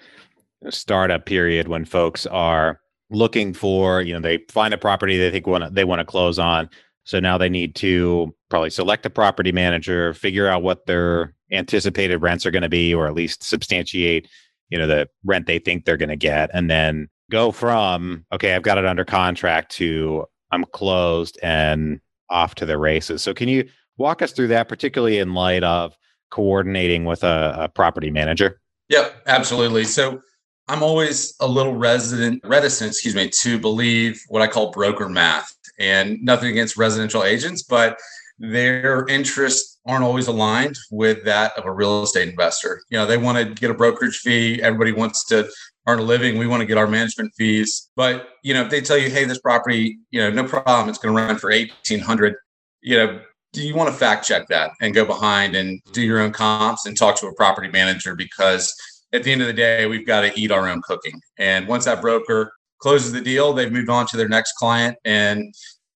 startup 0.70 1.26
period 1.26 1.68
when 1.68 1.86
folks 1.86 2.26
are 2.26 2.80
looking 3.10 3.54
for, 3.54 4.02
you 4.02 4.14
know, 4.14 4.20
they 4.20 4.40
find 4.50 4.74
a 4.74 4.78
property 4.78 5.18
they 5.18 5.32
think 5.32 5.48
want 5.48 5.74
they 5.74 5.84
want 5.84 6.00
to 6.00 6.06
close 6.06 6.38
on. 6.38 6.70
So 7.06 7.20
now 7.20 7.38
they 7.38 7.50
need 7.50 7.76
to 7.76 8.36
probably 8.50 8.70
select 8.70 9.06
a 9.06 9.10
property 9.10 9.52
manager, 9.52 10.14
figure 10.14 10.48
out 10.48 10.62
what 10.62 10.86
their 10.86 11.34
anticipated 11.52 12.18
rents 12.18 12.46
are 12.46 12.52
going 12.52 12.64
to 12.64 12.70
be, 12.70 12.94
or 12.94 13.08
at 13.08 13.16
least 13.16 13.44
substantiate, 13.44 14.28
you 14.70 14.78
know, 14.78 14.86
the 14.86 15.10
rent 15.24 15.48
they 15.48 15.58
think 15.58 15.86
they're 15.86 15.98
going 15.98 16.10
to 16.10 16.16
get, 16.16 16.52
and 16.54 16.70
then 16.70 17.08
go 17.32 17.52
from 17.52 18.26
okay, 18.32 18.54
I've 18.54 18.64
got 18.64 18.78
it 18.78 18.86
under 18.86 19.06
contract 19.06 19.72
to 19.74 20.26
I'm 20.52 20.66
closed 20.66 21.40
and 21.42 22.00
off 22.30 22.56
to 22.56 22.66
the 22.66 22.78
races. 22.78 23.24
So 23.24 23.34
can 23.34 23.50
you 23.50 23.68
walk 23.98 24.22
us 24.22 24.32
through 24.32 24.48
that, 24.48 24.68
particularly 24.68 25.20
in 25.20 25.34
light 25.34 25.64
of 25.64 25.96
coordinating 26.32 27.06
with 27.06 27.24
a, 27.24 27.56
a 27.58 27.70
property 27.70 28.12
manager? 28.12 28.60
Yep, 28.90 29.24
absolutely. 29.28 29.84
So 29.84 30.22
I'm 30.70 30.84
always 30.84 31.34
a 31.40 31.48
little 31.48 31.76
resident 31.76 32.42
reticent, 32.44 32.92
excuse 32.92 33.16
me, 33.16 33.30
to 33.42 33.60
believe 33.60 34.22
what 34.30 34.42
I 34.42 34.48
call 34.48 34.72
broker 34.72 35.10
math. 35.10 35.54
And 35.80 36.22
nothing 36.22 36.50
against 36.50 36.78
residential 36.78 37.24
agents, 37.24 37.64
but 37.64 37.98
their 38.38 39.08
interests 39.08 39.80
aren't 39.86 40.04
always 40.04 40.28
aligned 40.28 40.78
with 40.92 41.26
that 41.26 41.58
of 41.58 41.66
a 41.66 41.72
real 41.72 42.04
estate 42.04 42.30
investor. 42.30 42.82
You 42.90 43.00
know, 43.00 43.06
they 43.06 43.18
want 43.18 43.38
to 43.38 43.54
get 43.54 43.72
a 43.72 43.74
brokerage 43.74 44.18
fee. 44.18 44.62
Everybody 44.62 44.92
wants 44.92 45.26
to 45.26 45.50
earn 45.88 46.00
a 46.00 46.04
living. 46.04 46.38
We 46.38 46.48
want 46.48 46.62
to 46.62 46.68
get 46.68 46.78
our 46.78 46.88
management 46.88 47.34
fees. 47.36 47.90
But, 47.96 48.30
you 48.44 48.54
know, 48.54 48.62
if 48.62 48.70
they 48.70 48.82
tell 48.82 48.98
you, 48.98 49.10
hey, 49.10 49.26
this 49.26 49.40
property, 49.40 49.98
you 50.12 50.22
know, 50.22 50.30
no 50.30 50.44
problem, 50.44 50.90
it's 50.90 51.00
going 51.00 51.16
to 51.16 51.22
run 51.22 51.38
for 51.38 51.50
1800 51.50 52.36
you 52.82 52.98
know, 52.98 53.20
do 53.52 53.66
you 53.66 53.76
want 53.76 53.90
to 53.90 53.96
fact 53.96 54.26
check 54.26 54.48
that 54.48 54.72
and 54.80 54.94
go 54.94 55.06
behind 55.06 55.56
and 55.56 55.82
do 55.92 56.02
your 56.02 56.20
own 56.20 56.32
comps 56.32 56.86
and 56.86 56.96
talk 56.96 57.20
to 57.20 57.28
a 57.28 57.34
property 57.34 57.68
manager 57.68 58.16
because 58.16 58.74
at 59.14 59.24
the 59.24 59.32
end 59.32 59.42
of 59.42 59.48
the 59.48 59.54
day 59.54 59.86
we've 59.86 60.06
got 60.06 60.22
to 60.22 60.40
eat 60.40 60.52
our 60.52 60.68
own 60.68 60.82
cooking. 60.82 61.20
And 61.38 61.68
once 61.68 61.86
that 61.86 62.02
broker 62.02 62.52
closes 62.80 63.12
the 63.12 63.22
deal 63.22 63.54
they've 63.54 63.72
moved 63.72 63.90
on 63.90 64.06
to 64.08 64.18
their 64.18 64.30
next 64.30 64.54
client. 64.54 64.98
And 65.06 65.54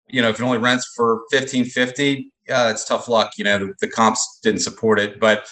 you 0.07 0.21
know 0.21 0.29
if 0.29 0.39
it 0.39 0.43
only 0.43 0.57
rents 0.57 0.91
for 0.95 1.15
1550 1.31 2.29
yeah 2.47 2.69
it's 2.69 2.85
tough 2.85 3.07
luck 3.07 3.31
you 3.37 3.43
know 3.43 3.57
the, 3.57 3.73
the 3.79 3.87
comps 3.87 4.39
didn't 4.43 4.61
support 4.61 4.99
it. 4.99 5.19
But 5.19 5.47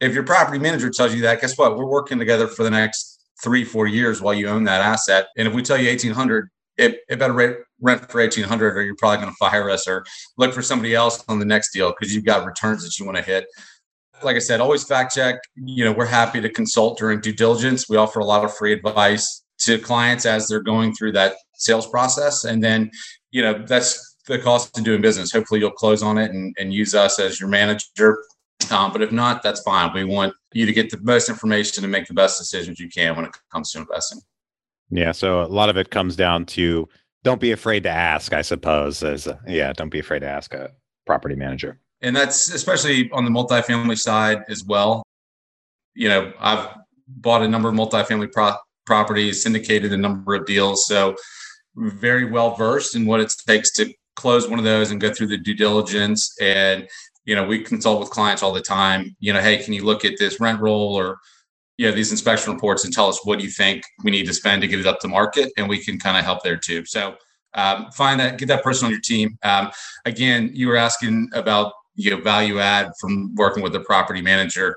if 0.00 0.14
your 0.14 0.24
property 0.24 0.58
manager 0.58 0.90
tells 0.90 1.14
you 1.14 1.22
that 1.22 1.40
guess 1.40 1.58
what? 1.58 1.76
We're 1.76 1.86
working 1.86 2.18
together 2.18 2.46
for 2.46 2.62
the 2.62 2.70
next 2.70 3.18
three 3.42 3.64
four 3.64 3.86
years 3.86 4.20
while 4.20 4.34
you 4.34 4.48
own 4.48 4.64
that 4.64 4.80
asset. 4.80 5.28
And 5.36 5.48
if 5.48 5.54
we 5.54 5.62
tell 5.62 5.78
you 5.78 5.88
1800 5.88 6.48
it, 6.76 7.00
it 7.10 7.18
better 7.18 7.34
rent, 7.34 7.56
rent 7.80 8.10
for 8.10 8.20
1800 8.20 8.76
or 8.76 8.82
you're 8.82 8.96
probably 8.96 9.18
going 9.18 9.28
to 9.28 9.36
fire 9.36 9.68
us 9.68 9.86
or 9.86 10.04
look 10.38 10.54
for 10.54 10.62
somebody 10.62 10.94
else 10.94 11.22
on 11.28 11.38
the 11.38 11.44
next 11.44 11.72
deal 11.72 11.90
because 11.90 12.14
you've 12.14 12.24
got 12.24 12.46
returns 12.46 12.82
that 12.82 12.98
you 12.98 13.04
want 13.04 13.18
to 13.18 13.22
hit 13.22 13.44
like 14.22 14.36
i 14.36 14.40
said 14.40 14.60
always 14.60 14.84
fact 14.84 15.14
check 15.14 15.40
you 15.56 15.84
know 15.84 15.92
we're 15.92 16.06
happy 16.06 16.40
to 16.40 16.48
consult 16.48 16.98
during 16.98 17.20
due 17.20 17.32
diligence 17.32 17.88
we 17.88 17.96
offer 17.96 18.20
a 18.20 18.24
lot 18.24 18.44
of 18.44 18.54
free 18.56 18.72
advice 18.72 19.44
to 19.58 19.78
clients 19.78 20.24
as 20.26 20.48
they're 20.48 20.62
going 20.62 20.94
through 20.94 21.12
that 21.12 21.34
sales 21.54 21.86
process 21.86 22.44
and 22.44 22.62
then 22.62 22.90
you 23.30 23.42
know 23.42 23.64
that's 23.66 24.16
the 24.26 24.38
cost 24.38 24.76
of 24.76 24.84
doing 24.84 25.00
business 25.00 25.32
hopefully 25.32 25.60
you'll 25.60 25.70
close 25.70 26.02
on 26.02 26.18
it 26.18 26.30
and, 26.30 26.54
and 26.58 26.72
use 26.72 26.94
us 26.94 27.18
as 27.18 27.40
your 27.40 27.48
manager 27.48 28.18
um, 28.70 28.92
but 28.92 29.02
if 29.02 29.10
not 29.10 29.42
that's 29.42 29.60
fine 29.62 29.92
we 29.94 30.04
want 30.04 30.32
you 30.52 30.66
to 30.66 30.72
get 30.72 30.90
the 30.90 30.98
most 31.02 31.28
information 31.28 31.84
and 31.84 31.90
make 31.90 32.06
the 32.06 32.14
best 32.14 32.38
decisions 32.38 32.78
you 32.78 32.88
can 32.88 33.16
when 33.16 33.24
it 33.24 33.32
comes 33.52 33.72
to 33.72 33.78
investing 33.78 34.20
yeah. 34.90 35.12
So 35.12 35.42
a 35.42 35.46
lot 35.46 35.68
of 35.68 35.76
it 35.76 35.90
comes 35.90 36.16
down 36.16 36.46
to 36.46 36.88
don't 37.22 37.40
be 37.40 37.52
afraid 37.52 37.84
to 37.84 37.90
ask, 37.90 38.32
I 38.32 38.42
suppose. 38.42 39.02
As 39.02 39.26
a, 39.26 39.40
yeah, 39.46 39.72
don't 39.72 39.90
be 39.90 40.00
afraid 40.00 40.20
to 40.20 40.28
ask 40.28 40.52
a 40.52 40.72
property 41.06 41.36
manager. 41.36 41.78
And 42.02 42.16
that's 42.16 42.52
especially 42.52 43.10
on 43.10 43.24
the 43.24 43.30
multifamily 43.30 43.98
side 43.98 44.44
as 44.48 44.64
well. 44.64 45.02
You 45.94 46.08
know, 46.08 46.32
I've 46.38 46.68
bought 47.06 47.42
a 47.42 47.48
number 47.48 47.68
of 47.68 47.74
multifamily 47.74 48.32
pro- 48.32 48.56
properties, 48.86 49.42
syndicated 49.42 49.92
a 49.92 49.96
number 49.96 50.34
of 50.34 50.46
deals. 50.46 50.86
So 50.86 51.16
very 51.76 52.24
well 52.24 52.54
versed 52.54 52.96
in 52.96 53.06
what 53.06 53.20
it 53.20 53.32
takes 53.46 53.72
to 53.72 53.92
close 54.16 54.48
one 54.48 54.58
of 54.58 54.64
those 54.64 54.90
and 54.90 55.00
go 55.00 55.12
through 55.12 55.28
the 55.28 55.38
due 55.38 55.54
diligence 55.54 56.34
and 56.40 56.88
you 57.24 57.34
know 57.34 57.44
we 57.44 57.62
consult 57.62 58.00
with 58.00 58.10
clients 58.10 58.42
all 58.42 58.52
the 58.52 58.60
time 58.60 59.14
you 59.20 59.32
know 59.32 59.40
hey 59.40 59.56
can 59.56 59.72
you 59.72 59.84
look 59.84 60.04
at 60.04 60.18
this 60.18 60.40
rent 60.40 60.60
roll 60.60 60.94
or 60.94 61.18
you 61.78 61.88
know 61.88 61.94
these 61.94 62.10
inspection 62.10 62.52
reports 62.52 62.84
and 62.84 62.92
tell 62.92 63.08
us 63.08 63.24
what 63.24 63.38
do 63.38 63.44
you 63.44 63.50
think 63.50 63.82
we 64.02 64.10
need 64.10 64.26
to 64.26 64.34
spend 64.34 64.60
to 64.60 64.68
get 64.68 64.80
it 64.80 64.86
up 64.86 64.98
to 65.00 65.08
market 65.08 65.50
and 65.56 65.68
we 65.68 65.78
can 65.78 65.98
kind 65.98 66.18
of 66.18 66.24
help 66.24 66.42
there 66.42 66.56
too 66.56 66.84
so 66.84 67.14
um, 67.54 67.90
find 67.92 68.20
that 68.20 68.36
get 68.36 68.48
that 68.48 68.62
person 68.62 68.86
on 68.86 68.90
your 68.90 69.00
team 69.00 69.38
um, 69.42 69.70
again 70.04 70.50
you 70.52 70.68
were 70.68 70.76
asking 70.76 71.28
about 71.32 71.72
you 71.94 72.10
know 72.10 72.20
value 72.20 72.58
add 72.58 72.90
from 73.00 73.34
working 73.34 73.62
with 73.62 73.74
a 73.74 73.80
property 73.80 74.22
manager. 74.22 74.76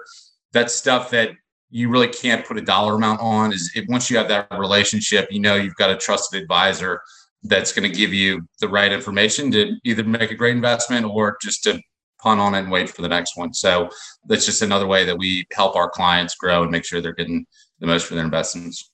That's 0.51 0.74
stuff 0.74 1.10
that 1.12 1.32
you 1.70 1.89
really 1.89 2.08
can't 2.08 2.46
put 2.46 2.58
a 2.58 2.62
dollar 2.62 2.96
amount 2.96 3.20
on 3.20 3.51
is 3.51 3.72
if 3.75 3.86
once 3.89 4.10
you 4.10 4.17
have 4.17 4.27
that 4.27 4.48
relationship 4.51 5.27
you 5.32 5.39
know 5.39 5.55
you've 5.55 5.75
got 5.75 5.89
a 5.89 5.98
trusted 5.98 6.39
advisor 6.39 7.01
that's 7.43 7.74
going 7.74 7.89
to 7.89 7.98
give 7.98 8.13
you 8.13 8.41
the 8.62 8.67
right 8.67 8.91
information 8.91 9.51
to 9.51 9.75
either 9.84 10.03
make 10.03 10.32
a 10.32 10.36
great 10.36 10.55
investment 10.55 11.05
or 11.05 11.38
just 11.41 11.63
to 11.63 11.82
punt 12.20 12.39
on 12.39 12.55
it 12.55 12.60
and 12.60 12.72
wait 12.72 12.89
for 12.89 13.01
the 13.01 13.10
next 13.10 13.36
one. 13.36 13.53
So 13.53 13.89
that's 14.27 14.46
just 14.46 14.62
another 14.62 14.88
way 14.88 15.03
that 15.03 15.17
we 15.17 15.46
help 15.51 15.75
our 15.75 15.89
clients 15.89 16.36
grow 16.36 16.63
and 16.63 16.72
make 16.72 16.86
sure 16.86 17.01
they're 17.01 17.13
getting 17.13 17.46
the 17.79 17.88
most 17.88 18.08
for 18.08 18.15
their 18.15 18.24
investments. 18.24 18.91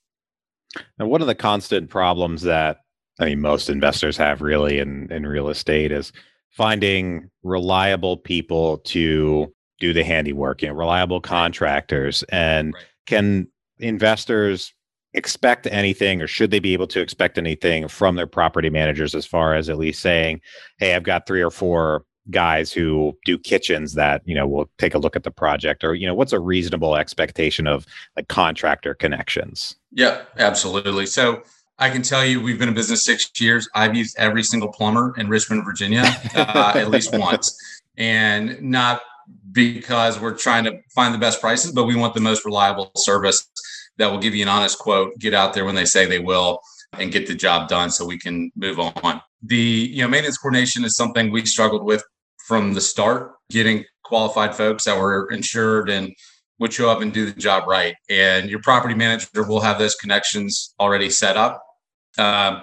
And 0.98 1.08
one 1.08 1.20
of 1.20 1.28
the 1.28 1.34
constant 1.34 1.90
problems 1.90 2.42
that 2.42 2.78
i 3.18 3.26
mean 3.26 3.40
most 3.40 3.68
investors 3.68 4.16
have 4.16 4.40
really 4.40 4.78
in, 4.78 5.10
in 5.12 5.26
real 5.26 5.48
estate 5.48 5.92
is 5.92 6.12
finding 6.50 7.30
reliable 7.42 8.16
people 8.16 8.78
to 8.78 9.52
do 9.78 9.92
the 9.92 10.04
handiwork, 10.04 10.62
you 10.62 10.68
know, 10.68 10.74
reliable 10.74 11.20
contractors. 11.20 12.22
And 12.24 12.74
right. 12.74 12.84
can 13.06 13.48
investors 13.78 14.74
expect 15.14 15.66
anything 15.66 16.22
or 16.22 16.26
should 16.26 16.50
they 16.50 16.60
be 16.60 16.72
able 16.72 16.86
to 16.86 17.00
expect 17.00 17.36
anything 17.36 17.88
from 17.88 18.14
their 18.14 18.26
property 18.26 18.70
managers 18.70 19.14
as 19.14 19.26
far 19.26 19.54
as 19.54 19.68
at 19.68 19.78
least 19.78 20.00
saying, 20.00 20.40
hey, 20.78 20.94
I've 20.94 21.02
got 21.02 21.26
three 21.26 21.42
or 21.42 21.50
four 21.50 22.04
guys 22.30 22.72
who 22.72 23.16
do 23.24 23.38
kitchens 23.38 23.94
that, 23.94 24.22
you 24.24 24.34
know, 24.34 24.46
will 24.46 24.70
take 24.78 24.94
a 24.94 24.98
look 24.98 25.16
at 25.16 25.24
the 25.24 25.30
project 25.30 25.82
or, 25.82 25.94
you 25.94 26.06
know, 26.06 26.14
what's 26.14 26.32
a 26.32 26.38
reasonable 26.38 26.94
expectation 26.94 27.66
of 27.66 27.86
like 28.16 28.28
contractor 28.28 28.94
connections? 28.94 29.76
Yeah, 29.90 30.22
absolutely. 30.38 31.06
So 31.06 31.42
I 31.80 31.88
can 31.88 32.02
tell 32.02 32.24
you, 32.24 32.42
we've 32.42 32.58
been 32.58 32.68
in 32.68 32.74
business 32.74 33.04
six 33.04 33.30
years. 33.40 33.66
I've 33.74 33.96
used 33.96 34.14
every 34.18 34.42
single 34.42 34.70
plumber 34.70 35.14
in 35.16 35.28
Richmond, 35.28 35.64
Virginia, 35.64 36.04
uh, 36.34 36.72
at 36.76 36.90
least 36.90 37.16
once, 37.16 37.56
and 37.96 38.60
not 38.60 39.00
because 39.52 40.20
we're 40.20 40.36
trying 40.36 40.64
to 40.64 40.78
find 40.94 41.14
the 41.14 41.18
best 41.18 41.40
prices, 41.40 41.72
but 41.72 41.84
we 41.84 41.96
want 41.96 42.12
the 42.12 42.20
most 42.20 42.44
reliable 42.44 42.92
service 42.96 43.48
that 43.96 44.10
will 44.10 44.18
give 44.18 44.34
you 44.34 44.42
an 44.42 44.48
honest 44.48 44.78
quote, 44.78 45.18
get 45.18 45.32
out 45.32 45.54
there 45.54 45.64
when 45.64 45.74
they 45.74 45.86
say 45.86 46.04
they 46.04 46.18
will, 46.18 46.60
and 46.98 47.12
get 47.12 47.26
the 47.26 47.34
job 47.34 47.68
done 47.68 47.90
so 47.90 48.04
we 48.04 48.18
can 48.18 48.50
move 48.56 48.78
on. 48.78 49.22
The 49.42 49.56
you 49.56 50.02
know 50.02 50.08
maintenance 50.08 50.36
coordination 50.36 50.84
is 50.84 50.96
something 50.96 51.30
we 51.30 51.46
struggled 51.46 51.84
with 51.84 52.04
from 52.46 52.74
the 52.74 52.80
start, 52.80 53.32
getting 53.48 53.84
qualified 54.04 54.54
folks 54.54 54.84
that 54.84 54.98
were 54.98 55.30
insured 55.30 55.88
and 55.88 56.12
would 56.58 56.72
show 56.72 56.90
up 56.90 57.00
and 57.00 57.12
do 57.12 57.24
the 57.24 57.40
job 57.40 57.66
right. 57.66 57.94
And 58.10 58.50
your 58.50 58.60
property 58.60 58.94
manager 58.94 59.44
will 59.44 59.60
have 59.60 59.78
those 59.78 59.94
connections 59.94 60.74
already 60.78 61.08
set 61.08 61.38
up. 61.38 61.62
Um, 62.18 62.62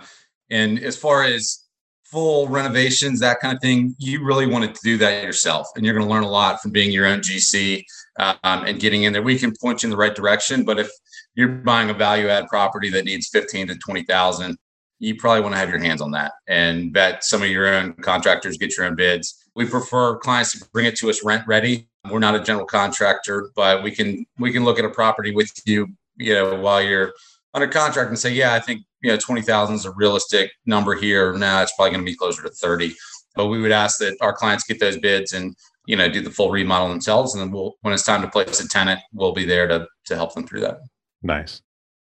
and 0.49 0.79
as 0.79 0.97
far 0.97 1.23
as 1.23 1.67
full 2.03 2.47
renovations, 2.47 3.19
that 3.19 3.39
kind 3.39 3.55
of 3.55 3.61
thing, 3.61 3.95
you 3.97 4.23
really 4.23 4.47
want 4.47 4.73
to 4.73 4.81
do 4.81 4.97
that 4.97 5.23
yourself. 5.23 5.67
And 5.75 5.85
you're 5.85 5.93
going 5.93 6.07
to 6.07 6.11
learn 6.11 6.23
a 6.23 6.29
lot 6.29 6.61
from 6.61 6.71
being 6.71 6.91
your 6.91 7.05
own 7.05 7.19
GC 7.19 7.83
um, 8.17 8.37
and 8.43 8.79
getting 8.79 9.03
in 9.03 9.13
there. 9.13 9.21
We 9.21 9.37
can 9.37 9.53
point 9.59 9.83
you 9.83 9.87
in 9.87 9.91
the 9.91 9.97
right 9.97 10.15
direction, 10.15 10.63
but 10.63 10.79
if 10.79 10.89
you're 11.35 11.49
buying 11.49 11.89
a 11.89 11.93
value 11.93 12.27
add 12.27 12.47
property 12.47 12.89
that 12.91 13.05
needs 13.05 13.27
15 13.27 13.67
to 13.67 13.75
20,000, 13.75 14.57
you 14.99 15.15
probably 15.15 15.41
want 15.41 15.53
to 15.53 15.59
have 15.59 15.69
your 15.69 15.79
hands 15.79 16.01
on 16.01 16.11
that 16.11 16.33
and 16.47 16.91
bet 16.91 17.23
some 17.23 17.43
of 17.43 17.49
your 17.49 17.67
own 17.67 17.93
contractors 17.93 18.57
get 18.57 18.75
your 18.75 18.87
own 18.87 18.95
bids. 18.95 19.43
We 19.55 19.65
prefer 19.65 20.17
clients 20.17 20.57
to 20.57 20.65
bring 20.71 20.85
it 20.85 20.95
to 20.97 21.09
us 21.09 21.23
rent 21.23 21.45
ready. 21.47 21.87
We're 22.09 22.19
not 22.19 22.35
a 22.35 22.39
general 22.39 22.65
contractor, 22.65 23.51
but 23.55 23.83
we 23.83 23.91
can 23.91 24.25
we 24.39 24.51
can 24.51 24.63
look 24.63 24.79
at 24.79 24.85
a 24.85 24.89
property 24.89 25.35
with 25.35 25.51
you, 25.65 25.89
you 26.15 26.33
know, 26.33 26.55
while 26.55 26.81
you're 26.81 27.13
under 27.53 27.67
contract 27.67 28.09
and 28.09 28.17
say, 28.17 28.31
yeah, 28.31 28.53
I 28.53 28.59
think 28.59 28.83
you 29.01 29.11
know, 29.11 29.17
20,000 29.17 29.75
is 29.75 29.85
a 29.85 29.91
realistic 29.91 30.51
number 30.65 30.95
here. 30.95 31.33
Now 31.33 31.61
it's 31.61 31.73
probably 31.75 31.91
going 31.91 32.05
to 32.05 32.11
be 32.11 32.15
closer 32.15 32.43
to 32.43 32.49
30. 32.49 32.93
But 33.35 33.47
we 33.47 33.61
would 33.61 33.71
ask 33.71 33.99
that 33.99 34.17
our 34.21 34.33
clients 34.33 34.63
get 34.63 34.79
those 34.79 34.97
bids 34.97 35.33
and, 35.33 35.55
you 35.85 35.95
know, 35.95 36.09
do 36.09 36.21
the 36.21 36.31
full 36.31 36.49
remodel 36.49 36.89
themselves. 36.89 37.35
And 37.35 37.41
then 37.41 37.51
we'll, 37.51 37.75
when 37.81 37.93
it's 37.93 38.03
time 38.03 38.21
to 38.21 38.27
place 38.27 38.59
a 38.59 38.67
tenant, 38.67 38.99
we'll 39.13 39.33
be 39.33 39.45
there 39.45 39.67
to, 39.67 39.87
to 40.05 40.15
help 40.15 40.33
them 40.33 40.47
through 40.47 40.61
that. 40.61 40.79
Nice. 41.21 41.61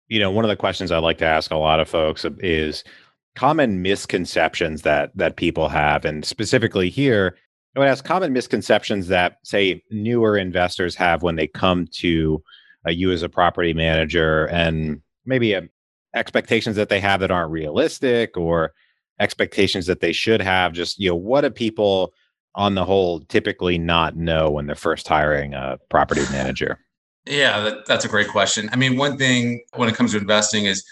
You 0.09 0.19
know, 0.19 0.29
one 0.29 0.43
of 0.43 0.49
the 0.49 0.57
questions 0.57 0.91
I 0.91 0.97
like 0.97 1.19
to 1.19 1.25
ask 1.25 1.51
a 1.51 1.57
lot 1.57 1.79
of 1.79 1.87
folks 1.87 2.25
is 2.39 2.83
common 3.35 3.81
misconceptions 3.81 4.81
that 4.81 5.11
that 5.15 5.37
people 5.37 5.69
have. 5.69 6.03
And 6.03 6.25
specifically 6.25 6.89
here, 6.89 7.37
I 7.75 7.79
would 7.79 7.87
ask 7.87 8.03
common 8.03 8.33
misconceptions 8.33 9.07
that 9.07 9.37
say 9.43 9.81
newer 9.89 10.37
investors 10.37 10.95
have 10.95 11.23
when 11.23 11.37
they 11.37 11.47
come 11.47 11.87
to 11.99 12.43
uh, 12.85 12.91
you 12.91 13.11
as 13.11 13.23
a 13.23 13.29
property 13.29 13.73
manager 13.73 14.45
and 14.47 15.01
maybe 15.25 15.53
a, 15.53 15.63
expectations 16.15 16.75
that 16.75 16.89
they 16.89 16.99
have 16.99 17.19
that 17.21 17.31
aren't 17.31 17.51
realistic 17.51 18.37
or 18.37 18.73
expectations 19.19 19.85
that 19.85 19.99
they 19.99 20.11
should 20.11 20.41
have 20.41 20.73
just 20.73 20.99
you 20.99 21.09
know 21.09 21.15
what 21.15 21.41
do 21.41 21.49
people 21.49 22.13
on 22.55 22.75
the 22.75 22.83
whole 22.83 23.21
typically 23.21 23.77
not 23.77 24.15
know 24.15 24.49
when 24.49 24.65
they're 24.65 24.75
first 24.75 25.07
hiring 25.07 25.53
a 25.53 25.77
property 25.89 26.23
manager? 26.31 26.79
Yeah 27.25 27.61
that, 27.61 27.85
that's 27.85 28.05
a 28.05 28.09
great 28.09 28.27
question. 28.27 28.69
I 28.73 28.75
mean 28.75 28.97
one 28.97 29.17
thing 29.17 29.61
when 29.75 29.87
it 29.87 29.95
comes 29.95 30.11
to 30.11 30.17
investing 30.17 30.65
is 30.65 30.83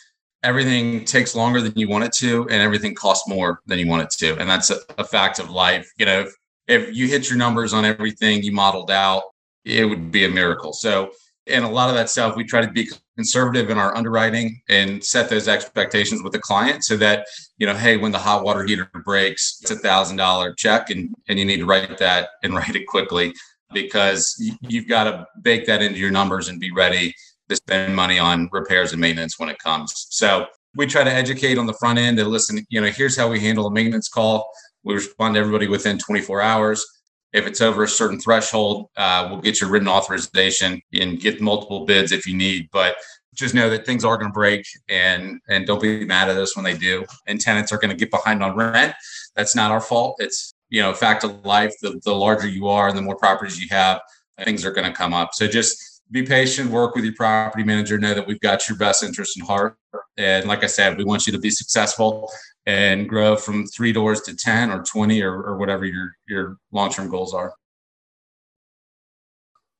everything 0.43 1.03
takes 1.03 1.35
longer 1.35 1.59
than 1.59 1.73
you 1.75 1.89
want 1.89 2.05
it 2.05 2.13
to 2.13 2.43
and 2.43 2.61
everything 2.61 2.95
costs 2.95 3.27
more 3.27 3.59
than 3.65 3.79
you 3.79 3.87
want 3.87 4.03
it 4.03 4.09
to 4.11 4.39
and 4.39 4.49
that's 4.49 4.69
a, 4.69 4.77
a 4.97 5.03
fact 5.03 5.39
of 5.39 5.49
life. 5.49 5.91
You 5.97 6.05
know 6.05 6.21
if, 6.21 6.33
if 6.67 6.95
you 6.95 7.07
hit 7.07 7.29
your 7.29 7.37
numbers 7.37 7.73
on 7.73 7.83
everything 7.83 8.43
you 8.43 8.51
modeled 8.51 8.91
out 8.91 9.23
it 9.65 9.85
would 9.85 10.11
be 10.11 10.25
a 10.25 10.29
miracle. 10.29 10.71
So 10.71 11.11
and 11.49 11.65
a 11.65 11.69
lot 11.69 11.89
of 11.89 11.95
that 11.95 12.09
stuff 12.09 12.35
we 12.35 12.43
try 12.43 12.61
to 12.61 12.71
be 12.71 12.89
conservative 13.15 13.69
in 13.69 13.77
our 13.77 13.95
underwriting 13.95 14.61
and 14.69 15.03
set 15.03 15.29
those 15.29 15.47
expectations 15.47 16.21
with 16.23 16.33
the 16.33 16.39
client 16.39 16.83
so 16.83 16.95
that 16.95 17.27
you 17.57 17.67
know 17.67 17.75
hey 17.75 17.97
when 17.97 18.11
the 18.11 18.17
hot 18.17 18.43
water 18.43 18.63
heater 18.63 18.89
breaks 19.03 19.59
it's 19.61 19.71
a 19.71 19.75
thousand 19.75 20.17
dollar 20.17 20.53
check 20.53 20.89
and 20.89 21.13
and 21.27 21.37
you 21.37 21.45
need 21.45 21.57
to 21.57 21.65
write 21.65 21.97
that 21.97 22.29
and 22.43 22.53
write 22.55 22.75
it 22.75 22.87
quickly 22.87 23.33
because 23.73 24.35
you've 24.61 24.87
got 24.87 25.03
to 25.03 25.25
bake 25.41 25.65
that 25.65 25.81
into 25.81 25.99
your 25.99 26.11
numbers 26.11 26.49
and 26.49 26.59
be 26.59 26.71
ready 26.71 27.13
to 27.49 27.55
spend 27.55 27.95
money 27.95 28.19
on 28.19 28.49
repairs 28.51 28.91
and 28.91 29.01
maintenance 29.01 29.39
when 29.39 29.49
it 29.49 29.59
comes. 29.59 30.07
So 30.09 30.47
we 30.75 30.85
try 30.85 31.03
to 31.03 31.11
educate 31.11 31.57
on 31.57 31.65
the 31.65 31.73
front 31.73 31.99
end 31.99 32.19
and 32.19 32.29
listen 32.29 32.65
you 32.69 32.81
know 32.81 32.87
here's 32.87 33.17
how 33.17 33.29
we 33.29 33.39
handle 33.39 33.67
a 33.67 33.71
maintenance 33.71 34.09
call. 34.09 34.49
We 34.83 34.93
respond 34.95 35.35
to 35.35 35.39
everybody 35.39 35.67
within 35.67 35.97
24 35.97 36.41
hours 36.41 36.85
if 37.33 37.45
it's 37.45 37.61
over 37.61 37.83
a 37.83 37.87
certain 37.87 38.19
threshold, 38.19 38.89
uh, 38.97 39.27
we'll 39.29 39.41
get 39.41 39.61
your 39.61 39.69
written 39.69 39.87
authorization 39.87 40.81
and 40.93 41.19
get 41.19 41.41
multiple 41.41 41.85
bids 41.85 42.11
if 42.11 42.25
you 42.25 42.35
need. 42.35 42.69
But 42.71 42.95
just 43.35 43.53
know 43.53 43.69
that 43.69 43.85
things 43.85 44.03
are 44.03 44.17
going 44.17 44.29
to 44.29 44.33
break 44.33 44.65
and 44.89 45.39
and 45.47 45.65
don't 45.65 45.81
be 45.81 46.05
mad 46.05 46.29
at 46.29 46.37
us 46.37 46.55
when 46.55 46.65
they 46.65 46.75
do. 46.75 47.05
And 47.27 47.39
tenants 47.39 47.71
are 47.71 47.77
going 47.77 47.91
to 47.91 47.95
get 47.95 48.11
behind 48.11 48.43
on 48.43 48.55
rent. 48.55 48.93
That's 49.35 49.55
not 49.55 49.71
our 49.71 49.81
fault. 49.81 50.15
It's 50.19 50.53
you 50.69 50.81
know 50.81 50.93
fact 50.93 51.23
of 51.23 51.45
life. 51.45 51.73
The 51.81 51.99
the 52.03 52.13
larger 52.13 52.47
you 52.47 52.67
are 52.67 52.89
and 52.89 52.97
the 52.97 53.01
more 53.01 53.15
properties 53.15 53.61
you 53.61 53.67
have, 53.69 54.01
things 54.43 54.65
are 54.65 54.71
going 54.71 54.87
to 54.87 54.95
come 54.95 55.13
up. 55.13 55.33
So 55.33 55.47
just 55.47 55.88
be 56.11 56.23
patient, 56.23 56.71
work 56.71 56.95
with 56.95 57.03
your 57.03 57.13
property 57.13 57.63
manager, 57.63 57.97
know 57.97 58.13
that 58.13 58.25
we've 58.25 58.39
got 58.39 58.67
your 58.67 58.77
best 58.77 59.03
interest 59.03 59.37
in 59.39 59.45
heart. 59.45 59.77
And 60.17 60.47
like 60.47 60.63
I 60.63 60.67
said, 60.67 60.97
we 60.97 61.03
want 61.03 61.27
you 61.27 61.33
to 61.33 61.39
be 61.39 61.49
successful 61.49 62.31
and 62.65 63.07
grow 63.07 63.35
from 63.35 63.65
three 63.67 63.93
doors 63.93 64.21
to 64.21 64.35
10 64.35 64.71
or 64.71 64.83
20 64.83 65.21
or, 65.21 65.33
or 65.33 65.57
whatever 65.57 65.85
your, 65.85 66.11
your 66.27 66.57
long-term 66.71 67.09
goals 67.09 67.33
are. 67.33 67.53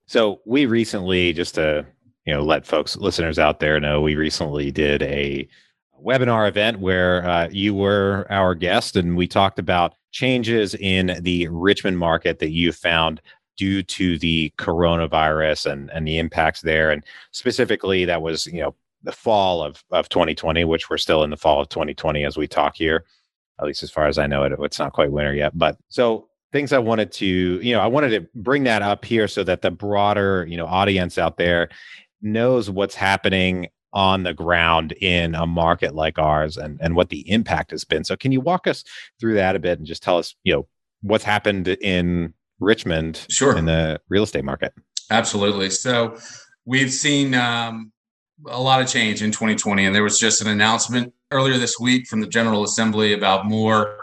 So 0.08 0.42
we 0.46 0.66
recently, 0.66 1.34
just 1.34 1.56
to 1.56 1.86
you 2.26 2.34
know 2.34 2.42
let 2.42 2.66
folks 2.66 2.98
listeners 2.98 3.38
out 3.38 3.60
there 3.60 3.80
know, 3.80 4.02
we 4.02 4.16
recently 4.16 4.72
did 4.72 5.04
a 5.04 5.48
webinar 6.04 6.48
event 6.48 6.80
where 6.80 7.28
uh, 7.28 7.48
you 7.52 7.76
were 7.76 8.26
our 8.32 8.56
guest, 8.56 8.96
and 8.96 9.16
we 9.16 9.28
talked 9.28 9.60
about 9.60 9.94
changes 10.12 10.74
in 10.74 11.20
the 11.22 11.48
Richmond 11.50 12.00
market 12.00 12.40
that 12.40 12.50
you 12.50 12.72
found 12.72 13.22
due 13.60 13.84
to 13.84 14.18
the 14.18 14.51
coronavirus 14.58 15.70
and 15.70 15.92
and 15.92 16.08
the 16.08 16.18
impacts 16.18 16.62
there, 16.62 16.89
and 16.89 17.04
specifically 17.32 18.06
that 18.06 18.22
was 18.22 18.48
you 18.48 18.62
know 18.62 18.74
the 19.04 19.12
fall 19.12 19.62
of 19.62 19.84
of 19.92 20.08
2020, 20.10 20.63
which 20.63 20.89
we're 20.89 20.98
still 20.98 21.24
in 21.24 21.30
the 21.30 21.38
fall 21.38 21.62
of 21.62 21.70
2020 21.70 22.24
as 22.24 22.38
we 22.38 22.48
talk 22.48 22.75
here. 22.75 23.06
At 23.60 23.68
least 23.68 23.84
as 23.84 23.92
far 23.92 24.08
as 24.08 24.18
I 24.18 24.25
know 24.25 24.44
it, 24.44 24.54
it's 24.60 24.80
not 24.80 24.94
quite 24.94 25.12
winter 25.12 25.34
yet. 25.34 25.58
But 25.58 25.78
so 25.89 26.30
things 26.54 26.72
I 26.72 26.80
wanted 26.80 27.12
to, 27.13 27.25
you 27.25 27.74
know, 27.74 27.82
I 27.82 27.88
wanted 27.88 28.10
to 28.12 28.30
bring 28.34 28.63
that 28.63 28.82
up 28.82 29.04
here 29.04 29.28
so 29.28 29.44
that 29.44 29.62
the 29.62 29.72
broader, 29.72 30.46
you 30.50 30.56
know, 30.56 30.66
audience 30.66 31.18
out 31.18 31.36
there 31.36 31.68
knows 32.22 32.70
what's 32.70 32.96
happening 32.96 33.68
on 33.92 34.24
the 34.24 34.34
ground 34.34 34.94
in 35.01 35.36
a 35.36 35.46
market 35.46 35.96
like 35.96 36.18
ours 36.18 36.58
and 36.58 36.80
and 36.82 36.96
what 36.96 37.10
the 37.10 37.30
impact 37.30 37.72
has 37.72 37.84
been. 37.84 38.06
So 38.06 38.16
can 38.16 38.32
you 38.32 38.39
walk 38.39 38.66
us 38.66 38.86
through 39.20 39.34
that 39.34 39.58
a 39.58 39.60
bit 39.60 39.80
and 39.80 39.88
just 39.88 40.04
tell 40.04 40.18
us, 40.18 40.36
you 40.46 40.54
know, 40.54 40.68
what's 41.01 41.24
happened 41.24 41.68
in 41.68 42.34
Richmond 42.60 43.25
sure. 43.30 43.58
in 43.58 43.66
the 43.66 44.00
real 44.10 44.24
estate 44.24 44.44
market? 44.44 44.74
Absolutely. 45.12 45.70
So 45.70 46.18
we've 46.66 46.92
seen 46.92 47.34
um, 47.34 47.92
a 48.48 48.62
lot 48.62 48.82
of 48.82 48.88
change 48.88 49.22
in 49.22 49.32
2020. 49.32 49.86
And 49.86 49.96
there 49.96 50.04
was 50.04 50.20
just 50.20 50.42
an 50.42 50.48
announcement 50.48 51.13
earlier 51.32 51.58
this 51.58 51.80
week 51.80 52.08
from 52.08 52.22
the 52.22 52.28
General 52.28 52.63
Assembly 52.63 53.13
about 53.13 53.46
more 53.46 53.98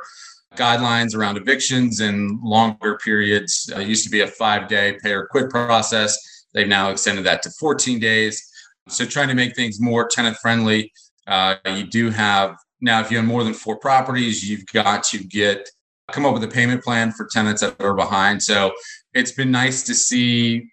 guidelines 0.55 1.15
around 1.15 1.37
evictions 1.37 2.01
and 2.01 2.41
longer 2.43 2.99
periods. 2.99 3.71
Uh, 3.75 3.81
it 3.81 3.89
used 3.89 4.05
to 4.05 4.11
be 4.11 4.21
a 4.23 4.27
five 4.27 4.69
day 4.69 4.97
pay 5.03 5.13
or 5.13 5.27
quit 5.27 5.51
process. 5.51 6.47
They've 6.55 6.69
now 6.69 6.91
extended 6.91 7.25
that 7.25 7.43
to 7.43 7.51
14 7.51 7.99
days. 7.99 8.43
So, 8.89 9.05
trying 9.05 9.29
to 9.29 9.35
make 9.35 9.57
things 9.57 9.81
more 9.81 10.07
tenant 10.07 10.37
friendly. 10.37 10.93
Uh, 11.27 11.57
you 11.67 11.85
do 11.85 12.11
have 12.11 12.57
now, 12.81 13.01
if 13.01 13.11
you 13.11 13.17
have 13.17 13.27
more 13.27 13.43
than 13.43 13.55
four 13.55 13.79
properties, 13.79 14.49
you've 14.49 14.67
got 14.67 15.03
to 15.05 15.19
get 15.19 15.69
come 16.13 16.25
up 16.25 16.35
with 16.35 16.45
a 16.45 16.49
payment 16.49 16.83
plan 16.83 17.13
for 17.13 17.29
tenants 17.31 17.63
that 17.63 17.81
are 17.81 17.95
behind. 17.95 18.43
So, 18.43 18.73
it's 19.15 19.33
been 19.33 19.51
nice 19.51 19.83
to 19.85 19.95
see 19.95 20.69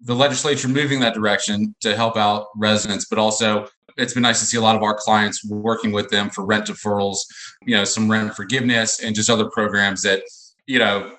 the 0.00 0.14
legislature 0.14 0.68
moving 0.68 1.00
that 1.00 1.14
direction 1.14 1.74
to 1.80 1.96
help 1.96 2.16
out 2.16 2.46
residents, 2.56 3.06
but 3.08 3.18
also 3.18 3.68
it's 3.96 4.12
been 4.12 4.22
nice 4.22 4.40
to 4.40 4.46
see 4.46 4.56
a 4.56 4.60
lot 4.60 4.76
of 4.76 4.82
our 4.82 4.94
clients 4.94 5.44
working 5.48 5.92
with 5.92 6.10
them 6.10 6.28
for 6.28 6.44
rent 6.44 6.66
deferrals, 6.66 7.18
you 7.64 7.76
know, 7.76 7.84
some 7.84 8.10
rent 8.10 8.34
forgiveness 8.34 9.00
and 9.02 9.14
just 9.14 9.30
other 9.30 9.48
programs 9.50 10.02
that, 10.02 10.22
you 10.66 10.78
know, 10.78 11.12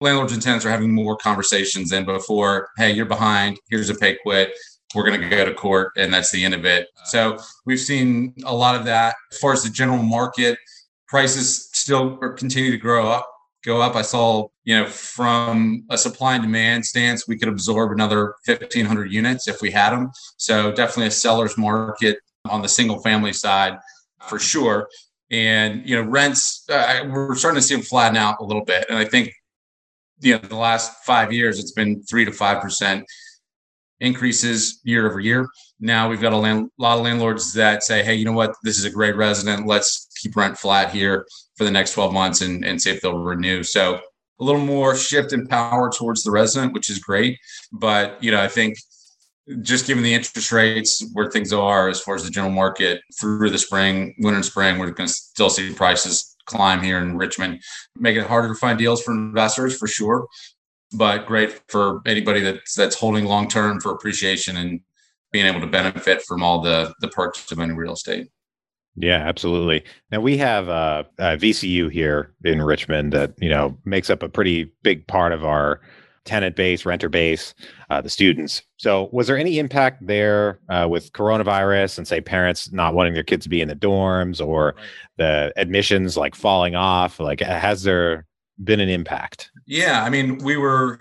landlords 0.00 0.32
and 0.32 0.42
tenants 0.42 0.64
are 0.64 0.70
having 0.70 0.92
more 0.92 1.16
conversations 1.16 1.90
than 1.90 2.04
before. 2.04 2.68
Hey, 2.76 2.92
you're 2.92 3.06
behind. 3.06 3.58
Here's 3.68 3.90
a 3.90 3.94
pay 3.94 4.16
quit. 4.22 4.52
We're 4.94 5.04
going 5.04 5.20
to 5.20 5.28
go 5.28 5.44
to 5.44 5.52
court, 5.52 5.92
and 5.96 6.14
that's 6.14 6.30
the 6.30 6.44
end 6.44 6.54
of 6.54 6.64
it. 6.64 6.88
So 7.06 7.36
we've 7.66 7.80
seen 7.80 8.32
a 8.44 8.54
lot 8.54 8.76
of 8.76 8.84
that. 8.84 9.16
As 9.32 9.38
far 9.38 9.52
as 9.52 9.64
the 9.64 9.70
general 9.70 10.02
market, 10.02 10.56
prices 11.08 11.68
still 11.84 12.16
continue 12.16 12.70
to 12.70 12.78
grow 12.78 13.06
up 13.08 13.28
go 13.64 13.80
up. 13.80 13.96
I 13.96 14.02
saw, 14.02 14.48
you 14.64 14.76
know, 14.78 14.86
from 14.86 15.84
a 15.90 15.98
supply 15.98 16.34
and 16.34 16.42
demand 16.42 16.84
stance, 16.84 17.26
we 17.26 17.36
could 17.36 17.48
absorb 17.48 17.92
another 17.92 18.34
1,500 18.46 19.10
units 19.10 19.48
if 19.48 19.60
we 19.60 19.70
had 19.70 19.90
them. 19.90 20.10
So 20.36 20.70
definitely 20.70 21.06
a 21.06 21.10
seller's 21.10 21.56
market 21.56 22.18
on 22.48 22.62
the 22.62 22.68
single 22.68 23.00
family 23.00 23.32
side 23.32 23.78
for 24.28 24.38
sure. 24.38 24.88
And, 25.30 25.88
you 25.88 25.96
know, 25.96 26.08
rents, 26.08 26.64
uh, 26.70 27.04
we're 27.10 27.34
starting 27.34 27.60
to 27.60 27.66
see 27.66 27.74
them 27.74 27.82
flatten 27.82 28.16
out 28.16 28.36
a 28.40 28.44
little 28.44 28.64
bit. 28.64 28.86
And 28.88 28.98
I 28.98 29.04
think, 29.04 29.32
you 30.20 30.34
know, 30.34 30.38
the 30.38 30.56
last 30.56 31.04
five 31.04 31.32
years, 31.32 31.58
it's 31.58 31.72
been 31.72 32.02
three 32.02 32.24
to 32.24 32.30
5% 32.30 33.02
increases 34.00 34.80
year 34.84 35.08
over 35.08 35.20
year. 35.20 35.48
Now 35.80 36.10
we've 36.10 36.20
got 36.20 36.34
a 36.34 36.36
land, 36.36 36.70
lot 36.78 36.98
of 36.98 37.04
landlords 37.04 37.54
that 37.54 37.82
say, 37.82 38.02
hey, 38.02 38.14
you 38.14 38.24
know 38.26 38.32
what, 38.32 38.54
this 38.62 38.78
is 38.78 38.84
a 38.84 38.90
great 38.90 39.16
resident. 39.16 39.66
Let's 39.66 40.08
keep 40.20 40.36
rent 40.36 40.58
flat 40.58 40.90
here 40.90 41.24
for 41.56 41.64
the 41.64 41.70
next 41.70 41.92
12 41.92 42.12
months 42.12 42.40
and, 42.40 42.64
and 42.64 42.80
see 42.80 42.90
if 42.90 43.00
they'll 43.00 43.18
renew. 43.18 43.62
So 43.62 44.00
a 44.40 44.44
little 44.44 44.60
more 44.60 44.96
shift 44.96 45.32
in 45.32 45.46
power 45.46 45.90
towards 45.90 46.22
the 46.22 46.30
resident, 46.30 46.72
which 46.72 46.90
is 46.90 46.98
great. 46.98 47.38
But, 47.72 48.22
you 48.22 48.30
know, 48.30 48.40
I 48.40 48.48
think 48.48 48.76
just 49.60 49.86
given 49.86 50.02
the 50.02 50.14
interest 50.14 50.52
rates 50.52 51.06
where 51.12 51.30
things 51.30 51.52
are 51.52 51.88
as 51.88 52.00
far 52.00 52.14
as 52.14 52.24
the 52.24 52.30
general 52.30 52.52
market 52.52 53.02
through 53.20 53.50
the 53.50 53.58
spring, 53.58 54.14
winter 54.18 54.36
and 54.36 54.44
spring, 54.44 54.78
we're 54.78 54.90
going 54.90 55.06
to 55.06 55.12
still 55.12 55.50
see 55.50 55.72
prices 55.72 56.36
climb 56.46 56.82
here 56.82 56.98
in 56.98 57.16
Richmond, 57.16 57.62
make 57.98 58.16
it 58.16 58.26
harder 58.26 58.48
to 58.48 58.54
find 58.54 58.78
deals 58.78 59.02
for 59.02 59.12
investors 59.12 59.76
for 59.76 59.86
sure. 59.86 60.26
But 60.92 61.26
great 61.26 61.60
for 61.68 62.00
anybody 62.06 62.40
that's 62.40 62.74
that's 62.74 62.98
holding 62.98 63.24
long 63.24 63.48
term 63.48 63.80
for 63.80 63.92
appreciation 63.92 64.56
and 64.56 64.80
being 65.32 65.46
able 65.46 65.60
to 65.60 65.66
benefit 65.66 66.22
from 66.22 66.42
all 66.42 66.60
the 66.60 66.94
the 67.00 67.08
perks 67.08 67.50
of 67.50 67.58
owning 67.58 67.76
real 67.76 67.94
estate. 67.94 68.28
Yeah, 68.96 69.16
absolutely. 69.16 69.84
Now 70.12 70.20
we 70.20 70.36
have 70.36 70.68
uh, 70.68 71.04
a 71.18 71.36
VCU 71.36 71.90
here 71.90 72.32
in 72.44 72.62
Richmond 72.62 73.12
that 73.12 73.34
you 73.40 73.50
know 73.50 73.76
makes 73.84 74.10
up 74.10 74.22
a 74.22 74.28
pretty 74.28 74.72
big 74.82 75.06
part 75.06 75.32
of 75.32 75.44
our 75.44 75.80
tenant 76.24 76.56
base, 76.56 76.86
renter 76.86 77.08
base, 77.08 77.54
uh, 77.90 78.00
the 78.00 78.08
students. 78.08 78.62
So, 78.76 79.08
was 79.12 79.26
there 79.26 79.38
any 79.38 79.58
impact 79.58 80.06
there 80.06 80.58
uh, 80.68 80.86
with 80.88 81.12
coronavirus 81.12 81.98
and 81.98 82.08
say 82.08 82.20
parents 82.20 82.72
not 82.72 82.94
wanting 82.94 83.14
their 83.14 83.22
kids 83.22 83.44
to 83.44 83.50
be 83.50 83.60
in 83.60 83.68
the 83.68 83.76
dorms 83.76 84.44
or 84.44 84.74
the 85.16 85.52
admissions 85.56 86.16
like 86.16 86.34
falling 86.34 86.74
off? 86.74 87.20
Like, 87.20 87.40
has 87.40 87.82
there 87.82 88.26
been 88.62 88.80
an 88.80 88.88
impact? 88.88 89.50
Yeah, 89.66 90.02
I 90.02 90.10
mean, 90.10 90.38
we 90.38 90.56
were 90.56 91.00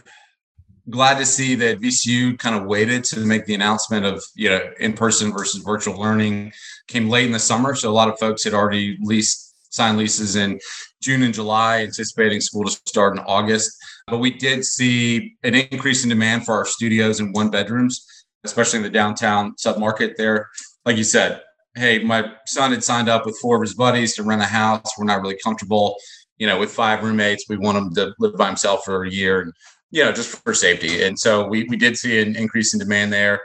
glad 0.89 1.17
to 1.17 1.25
see 1.25 1.55
that 1.55 1.79
VCU 1.79 2.37
kind 2.37 2.55
of 2.55 2.65
waited 2.65 3.03
to 3.05 3.19
make 3.21 3.45
the 3.45 3.55
announcement 3.55 4.05
of 4.05 4.23
you 4.35 4.49
know 4.49 4.71
in 4.79 4.93
person 4.93 5.31
versus 5.31 5.63
virtual 5.63 5.99
learning 5.99 6.51
came 6.87 7.09
late 7.09 7.25
in 7.25 7.31
the 7.31 7.39
summer, 7.39 7.75
so 7.75 7.89
a 7.89 7.91
lot 7.91 8.09
of 8.09 8.19
folks 8.19 8.43
had 8.43 8.53
already 8.53 8.97
leased 9.01 9.53
signed 9.73 9.97
leases 9.97 10.35
in 10.35 10.59
June 11.01 11.23
and 11.23 11.33
July, 11.33 11.81
anticipating 11.81 12.39
school 12.39 12.63
to 12.63 12.71
start 12.85 13.17
in 13.17 13.23
August. 13.25 13.75
But 14.07 14.19
we 14.19 14.31
did 14.31 14.63
see 14.63 15.35
an 15.43 15.55
increase 15.55 16.03
in 16.03 16.09
demand 16.09 16.45
for 16.45 16.53
our 16.53 16.65
studios 16.65 17.19
and 17.19 17.33
one 17.33 17.49
bedrooms, 17.49 18.05
especially 18.43 18.77
in 18.77 18.83
the 18.83 18.89
downtown 18.89 19.55
submarket 19.55 20.15
there. 20.15 20.49
Like 20.85 20.97
you 20.97 21.03
said, 21.03 21.41
hey, 21.75 21.99
my 21.99 22.31
son 22.45 22.71
had 22.71 22.83
signed 22.83 23.09
up 23.09 23.25
with 23.25 23.37
four 23.41 23.55
of 23.55 23.61
his 23.61 23.73
buddies 23.73 24.15
to 24.15 24.23
rent 24.23 24.41
a 24.41 24.45
house. 24.45 24.91
We're 24.97 25.05
not 25.05 25.21
really 25.21 25.37
comfortable, 25.43 25.95
you 26.37 26.45
know, 26.45 26.59
with 26.59 26.71
five 26.71 27.03
roommates. 27.03 27.45
We 27.49 27.57
want 27.57 27.77
him 27.77 27.95
to 27.95 28.13
live 28.19 28.37
by 28.37 28.47
himself 28.47 28.83
for 28.85 29.03
a 29.03 29.09
year. 29.09 29.41
And 29.41 29.53
you 29.93 30.03
know, 30.03 30.11
just 30.11 30.41
for 30.43 30.55
safety. 30.55 31.03
And 31.03 31.17
so 31.17 31.47
we, 31.47 31.65
we 31.65 31.77
did 31.77 31.95
see 31.95 32.19
an 32.19 32.35
increase 32.35 32.73
in 32.73 32.79
demand 32.79 33.13
there 33.13 33.41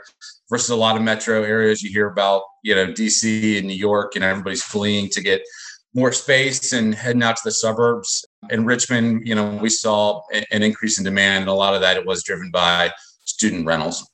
versus 0.49 0.71
a 0.71 0.75
lot 0.75 0.95
of 0.95 1.03
metro 1.03 1.43
areas. 1.43 1.83
You 1.83 1.91
hear 1.91 2.07
about, 2.07 2.41
you 2.63 2.73
know, 2.73 2.87
DC 2.87 3.59
and 3.59 3.67
New 3.67 3.75
York, 3.75 4.15
and 4.15 4.25
everybody's 4.25 4.63
fleeing 4.63 5.09
to 5.09 5.21
get 5.21 5.43
more 5.93 6.11
space 6.11 6.73
and 6.73 6.95
heading 6.95 7.21
out 7.21 7.35
to 7.35 7.41
the 7.45 7.51
suburbs. 7.51 8.25
In 8.49 8.65
Richmond, 8.65 9.27
you 9.27 9.35
know, 9.35 9.57
we 9.61 9.69
saw 9.69 10.21
an 10.51 10.63
increase 10.63 10.97
in 10.97 11.03
demand. 11.03 11.43
And 11.43 11.49
a 11.49 11.53
lot 11.53 11.75
of 11.75 11.81
that 11.81 11.97
it 11.97 12.05
was 12.07 12.23
driven 12.23 12.49
by 12.49 12.91
student 13.25 13.67
rentals. 13.67 14.09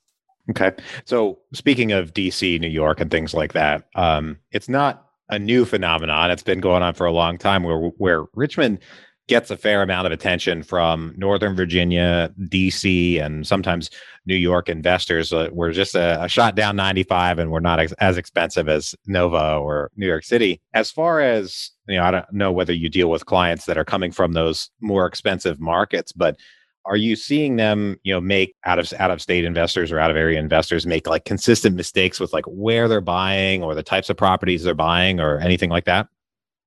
Okay. 0.50 0.74
So 1.06 1.40
speaking 1.54 1.94
of 1.94 2.14
DC, 2.14 2.60
New 2.60 2.68
York, 2.68 3.00
and 3.00 3.10
things 3.10 3.34
like 3.34 3.54
that, 3.54 3.86
um, 3.96 4.40
it's 4.52 4.68
not 4.68 5.08
a 5.30 5.40
new 5.40 5.64
phenomenon. 5.64 6.32
It's 6.32 6.44
been 6.44 6.60
going 6.60 6.84
on 6.84 6.96
for 6.96 7.06
a 7.06 7.14
long 7.14 7.38
time 7.38 7.64
where 7.64 7.80
where 7.98 8.26
Richmond 8.34 8.80
gets 9.28 9.50
a 9.50 9.58
fair 9.58 9.82
amount 9.82 10.06
of 10.06 10.12
attention 10.12 10.62
from 10.62 11.14
Northern 11.18 11.56
Virginia, 11.56 12.32
DC, 12.40 13.20
and 13.22 13.46
sometimes 13.46 13.90
New 14.26 14.36
York 14.36 14.70
investors. 14.70 15.34
Uh, 15.34 15.50
we're 15.52 15.72
just 15.72 15.96
a, 15.96 16.24
a, 16.24 16.30
shot 16.30 16.56
down 16.56 16.76
95 16.76 17.40
and 17.40 17.52
we're 17.52 17.60
not 17.60 17.80
ex- 17.80 17.94
as 17.94 18.18
expensive 18.18 18.70
as 18.70 18.96
Nova 19.08 19.58
or 19.58 19.92
New 19.96 20.08
York 20.08 20.24
City. 20.24 20.62
As 20.74 20.92
far 20.92 21.22
as, 21.22 21.72
you 21.88 21.98
know, 21.98 22.04
I 22.04 22.12
don't 22.12 22.34
know 22.34 22.52
whether 22.52 22.74
you 22.74 22.90
deal 22.90 23.10
with 23.10 23.26
clients 23.26 23.66
that 23.66 23.78
are 23.78 23.86
coming 23.86 24.12
from 24.12 24.34
those 24.34 24.70
more 24.80 25.06
expensive 25.08 25.60
markets, 25.60 26.12
but 26.12 26.38
are 26.86 26.98
you 26.98 27.16
seeing 27.16 27.56
them, 27.56 27.98
you 28.04 28.14
know, 28.14 28.22
make 28.22 28.56
out 28.66 28.78
of 28.78 28.94
out 29.00 29.10
of 29.10 29.22
state 29.22 29.44
investors 29.44 29.92
or 29.92 30.00
out 30.00 30.12
of 30.12 30.18
area 30.18 30.40
investors 30.40 30.86
make 30.86 31.08
like 31.08 31.26
consistent 31.26 31.76
mistakes 31.76 32.20
with 32.20 32.32
like 32.32 32.46
where 32.46 32.88
they're 32.88 33.02
buying 33.02 33.64
or 33.64 33.74
the 33.74 33.82
types 33.82 34.10
of 34.12 34.18
properties 34.18 34.64
they're 34.64 34.76
buying 34.76 35.20
or 35.20 35.40
anything 35.40 35.72
like 35.72 35.86
that? 35.86 36.08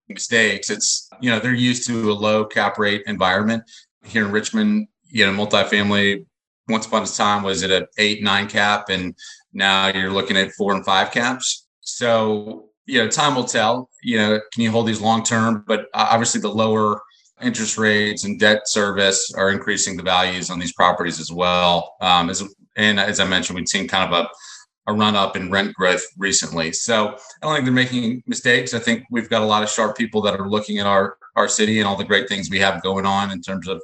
Mistakes. 0.08 0.70
It's, 0.70 1.08
you 1.20 1.30
know, 1.30 1.38
they're 1.38 1.54
used 1.54 1.86
to 1.88 2.10
a 2.10 2.14
low 2.14 2.44
cap 2.44 2.78
rate 2.78 3.02
environment. 3.06 3.64
Here 4.04 4.24
in 4.24 4.32
Richmond, 4.32 4.88
you 5.10 5.26
know, 5.26 5.32
multifamily 5.32 6.24
once 6.68 6.86
upon 6.86 7.02
a 7.02 7.06
time 7.06 7.42
was 7.42 7.62
at 7.62 7.70
an 7.70 7.86
eight, 7.98 8.22
nine 8.22 8.46
cap, 8.46 8.90
and 8.90 9.14
now 9.52 9.88
you're 9.88 10.12
looking 10.12 10.36
at 10.36 10.52
four 10.52 10.74
and 10.74 10.84
five 10.84 11.10
caps. 11.10 11.66
So, 11.80 12.68
you 12.86 12.98
know, 13.02 13.08
time 13.08 13.34
will 13.34 13.44
tell. 13.44 13.90
You 14.02 14.18
know, 14.18 14.40
can 14.52 14.62
you 14.62 14.70
hold 14.70 14.86
these 14.86 15.00
long 15.00 15.24
term? 15.24 15.64
But 15.66 15.86
obviously, 15.94 16.40
the 16.40 16.48
lower 16.48 17.00
interest 17.42 17.78
rates 17.78 18.24
and 18.24 18.38
debt 18.38 18.62
service 18.66 19.32
are 19.36 19.50
increasing 19.50 19.96
the 19.96 20.02
values 20.02 20.50
on 20.50 20.58
these 20.58 20.72
properties 20.72 21.20
as 21.20 21.32
well. 21.32 21.96
Um, 22.00 22.30
as 22.30 22.42
and 22.76 23.00
as 23.00 23.20
I 23.20 23.24
mentioned, 23.26 23.56
we've 23.56 23.68
seen 23.68 23.88
kind 23.88 24.12
of 24.12 24.26
a 24.26 24.28
a 24.88 24.92
run 24.92 25.14
up 25.14 25.36
in 25.36 25.50
rent 25.50 25.74
growth 25.74 26.04
recently. 26.16 26.72
So 26.72 27.08
I 27.10 27.16
don't 27.42 27.54
think 27.54 27.66
they're 27.66 27.74
making 27.74 28.22
mistakes. 28.26 28.74
I 28.74 28.78
think 28.78 29.04
we've 29.10 29.28
got 29.28 29.42
a 29.42 29.44
lot 29.44 29.62
of 29.62 29.68
sharp 29.68 29.96
people 29.96 30.22
that 30.22 30.40
are 30.40 30.48
looking 30.48 30.78
at 30.78 30.86
our 30.86 31.18
our 31.36 31.46
city 31.46 31.78
and 31.78 31.86
all 31.86 31.94
the 31.94 32.04
great 32.04 32.28
things 32.28 32.50
we 32.50 32.58
have 32.58 32.82
going 32.82 33.06
on 33.06 33.30
in 33.30 33.40
terms 33.40 33.68
of 33.68 33.80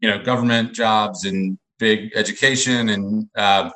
you 0.00 0.08
know 0.08 0.22
government 0.22 0.72
jobs 0.72 1.24
and 1.24 1.58
big 1.78 2.10
education 2.14 2.88
and 2.88 3.28
uh, 3.36 3.68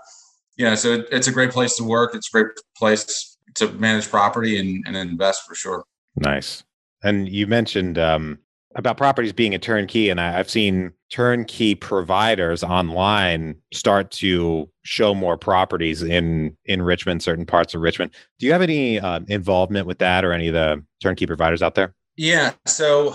you 0.57 0.65
know 0.65 0.75
so 0.75 1.05
it's 1.11 1.27
a 1.27 1.33
great 1.33 1.51
place 1.51 1.77
to 1.77 1.85
work. 1.85 2.15
It's 2.15 2.29
a 2.29 2.33
great 2.33 2.53
place 2.77 3.37
to 3.57 3.73
manage 3.73 4.09
property 4.09 4.59
and, 4.59 4.85
and 4.87 4.97
invest 4.97 5.43
for 5.47 5.55
sure. 5.55 5.85
Nice. 6.17 6.63
And 7.03 7.29
you 7.29 7.47
mentioned 7.47 7.99
um, 7.99 8.39
about 8.75 8.97
properties 8.97 9.33
being 9.33 9.55
a 9.55 9.59
turnkey, 9.59 10.11
and 10.11 10.21
I, 10.21 10.31
have 10.33 10.49
seen 10.49 10.93
turnkey 11.11 11.75
providers 11.75 12.63
online 12.63 13.57
start 13.73 14.11
to 14.13 14.69
show 14.83 15.15
more 15.15 15.37
properties 15.37 16.03
in 16.03 16.57
in 16.67 16.83
Richmond, 16.83 17.23
certain 17.23 17.47
parts 17.47 17.75
of 17.75 17.81
Richmond. 17.81 18.13
Do 18.39 18.47
you 18.47 18.53
have 18.53 18.63
any 18.63 19.01
uh, 19.01 19.21
involvement 19.29 19.87
with 19.87 19.99
that, 19.99 20.25
or 20.25 20.33
any 20.33 20.49
of 20.49 20.55
the 20.55 20.83
turnkey 21.03 21.27
providers 21.27 21.63
out 21.63 21.75
there? 21.75 21.95
Yeah, 22.17 22.53
so 22.67 23.15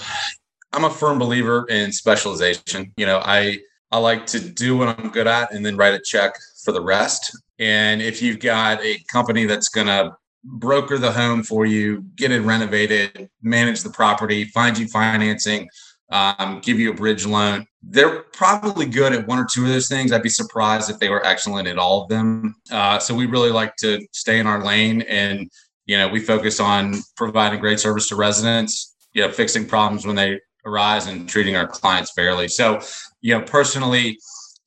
I'm 0.74 0.84
a 0.84 0.89
firm 0.89 1.20
believer 1.20 1.65
in 1.70 1.91
specialization. 1.91 2.91
You 2.98 3.06
know, 3.06 3.22
I 3.24 3.60
I 3.91 3.98
like 3.98 4.26
to 4.28 4.39
do 4.39 4.78
what 4.78 5.00
I'm 5.00 5.10
good 5.10 5.28
at, 5.28 5.54
and 5.54 5.65
then 5.65 5.78
write 5.78 5.94
a 5.94 6.02
check 6.04 6.36
for 6.63 6.72
the 6.72 6.82
rest. 6.82 7.38
And 7.60 8.02
if 8.02 8.22
you've 8.22 8.39
got 8.39 8.84
a 8.84 9.00
company 9.10 9.46
that's 9.46 9.70
going 9.70 9.88
to 9.88 10.18
broker 10.46 10.98
the 10.98 11.12
home 11.12 11.44
for 11.44 11.66
you, 11.66 12.04
get 12.16 12.32
it 12.32 12.42
renovated, 12.42 13.30
manage 13.42 13.82
the 13.82 13.90
property, 13.90 14.46
find 14.46 14.78
you 14.78 14.88
financing, 14.88 15.68
um, 16.12 16.62
give 16.64 16.80
you 16.80 16.92
a 16.92 16.96
bridge 16.96 17.26
loan. 17.26 17.66
They're 17.82 18.22
probably 18.34 18.86
good 18.86 19.14
at 19.14 19.28
one 19.28 19.40
or 19.40 19.48
two 19.52 19.64
of 19.64 19.70
those 19.70 19.88
things. 19.88 20.12
I'd 20.12 20.24
be 20.24 20.30
surprised 20.30 20.90
if 20.90 21.00
they 21.00 21.10
were 21.10 21.26
excellent 21.26 21.68
at 21.68 21.78
all 21.78 22.04
of 22.04 22.10
them. 22.10 22.56
Uh, 22.72 23.00
so 23.00 23.14
we 23.14 23.26
really 23.26 23.52
like 23.52 23.76
to 23.78 24.06
stay 24.12 24.40
in 24.40 24.48
our 24.48 24.64
lane, 24.64 25.02
and 25.04 25.50
you 25.86 25.98
know 25.98 26.08
we 26.08 26.20
focus 26.20 26.60
on 26.60 26.96
providing 27.16 27.60
great 27.60 27.80
service 27.80 28.08
to 28.10 28.16
residents. 28.16 28.96
You 29.14 29.24
know, 29.24 29.32
fixing 29.32 29.66
problems 29.66 30.06
when 30.06 30.16
they 30.16 30.40
arise 30.66 31.08
and 31.08 31.30
treating 31.30 31.56
our 31.56 31.68
clients 31.68 32.12
fairly. 32.12 32.48
So, 32.48 32.82
you 33.22 33.38
know, 33.38 33.44
personally, 33.44 34.18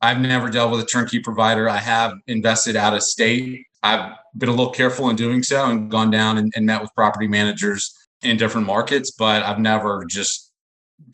I've 0.01 0.21
never 0.21 0.49
dealt 0.49 0.71
with 0.71 0.81
a 0.81 0.87
turnkey 0.87 1.21
provider. 1.21 1.69
I 1.69 1.79
have 1.79 2.15
invested 2.27 2.77
out 2.77 2.95
of 2.95 3.03
state. 3.03 3.67
I've 3.83 4.13
been 4.37 4.49
a 4.49 4.53
little 4.53 4.73
careful 4.73 5.09
in 5.11 5.17
doing 5.17 5.43
so 5.43 5.67
and 5.67 5.91
gone 5.91 6.11
down 6.11 6.39
and, 6.39 6.53
and 6.57 6.67
met 6.67 6.83
with 6.83 6.95
property 6.95 7.29
managers 7.29 7.95
in 8.23 8.37
different 8.37 8.67
markets, 8.67 9.13
but 9.13 9.43
I've 9.43 9.59
never 9.59 10.05
just 10.09 10.53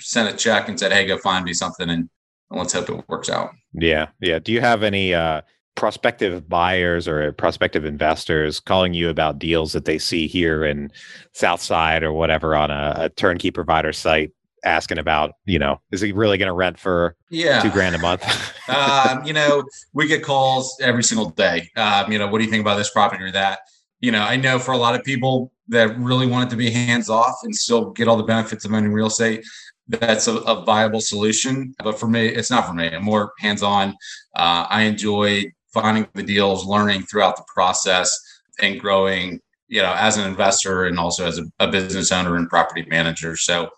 sent 0.00 0.32
a 0.32 0.36
check 0.36 0.68
and 0.68 0.78
said, 0.78 0.92
"Hey, 0.92 1.06
go 1.06 1.18
find 1.18 1.44
me 1.44 1.52
something," 1.52 1.90
and, 1.90 2.08
and 2.50 2.58
let's 2.58 2.72
hope 2.72 2.88
it 2.88 3.04
works 3.08 3.28
out. 3.28 3.50
Yeah, 3.72 4.08
yeah. 4.20 4.38
Do 4.38 4.52
you 4.52 4.60
have 4.60 4.82
any 4.82 5.12
uh, 5.12 5.42
prospective 5.74 6.48
buyers 6.48 7.08
or 7.08 7.32
prospective 7.32 7.84
investors 7.84 8.60
calling 8.60 8.94
you 8.94 9.08
about 9.08 9.38
deals 9.38 9.72
that 9.72 9.84
they 9.84 9.98
see 9.98 10.26
here 10.26 10.64
in 10.64 10.90
Southside 11.32 12.02
or 12.02 12.12
whatever 12.12 12.54
on 12.54 12.70
a, 12.70 12.94
a 12.96 13.08
turnkey 13.10 13.50
provider 13.50 13.92
site 13.92 14.32
asking 14.64 14.98
about, 14.98 15.32
you 15.44 15.58
know, 15.58 15.80
is 15.90 16.00
he 16.00 16.12
really 16.12 16.38
going 16.38 16.48
to 16.48 16.54
rent 16.54 16.78
for 16.78 17.16
yeah. 17.30 17.60
two 17.60 17.70
grand 17.70 17.94
a 17.94 17.98
month? 17.98 18.24
um, 18.68 19.24
you 19.24 19.32
know, 19.32 19.64
we 19.92 20.06
get 20.06 20.22
calls 20.22 20.76
every 20.80 21.04
single 21.04 21.30
day. 21.30 21.70
Um, 21.76 22.10
you 22.10 22.18
know, 22.18 22.26
what 22.26 22.38
do 22.38 22.44
you 22.44 22.50
think 22.50 22.62
about 22.62 22.76
this 22.76 22.90
property 22.90 23.24
or 23.24 23.32
that? 23.32 23.60
You 24.00 24.12
know, 24.12 24.22
I 24.22 24.36
know 24.36 24.58
for 24.58 24.72
a 24.72 24.76
lot 24.76 24.94
of 24.94 25.04
people 25.04 25.52
that 25.68 25.98
really 25.98 26.26
want 26.26 26.48
it 26.48 26.50
to 26.50 26.56
be 26.56 26.70
hands 26.70 27.08
off 27.08 27.36
and 27.42 27.54
still 27.54 27.90
get 27.90 28.08
all 28.08 28.16
the 28.16 28.24
benefits 28.24 28.64
of 28.64 28.72
owning 28.72 28.92
real 28.92 29.06
estate, 29.06 29.44
that's 29.88 30.28
a, 30.28 30.36
a 30.38 30.64
viable 30.64 31.00
solution. 31.00 31.74
But 31.82 31.98
for 31.98 32.08
me, 32.08 32.26
it's 32.26 32.50
not 32.50 32.66
for 32.66 32.74
me. 32.74 32.88
I'm 32.88 33.04
more 33.04 33.32
hands 33.38 33.62
on. 33.62 33.90
Uh, 34.36 34.66
I 34.68 34.82
enjoy 34.82 35.44
finding 35.72 36.06
the 36.14 36.22
deals, 36.22 36.64
learning 36.64 37.02
throughout 37.02 37.36
the 37.36 37.44
process, 37.52 38.16
and 38.60 38.80
growing. 38.80 39.40
You 39.68 39.80
know, 39.80 39.94
as 39.96 40.18
an 40.18 40.28
investor 40.28 40.84
and 40.84 40.98
also 40.98 41.26
as 41.26 41.38
a, 41.38 41.44
a 41.58 41.68
business 41.68 42.12
owner 42.12 42.36
and 42.36 42.48
property 42.48 42.84
manager. 42.88 43.34
So, 43.34 43.70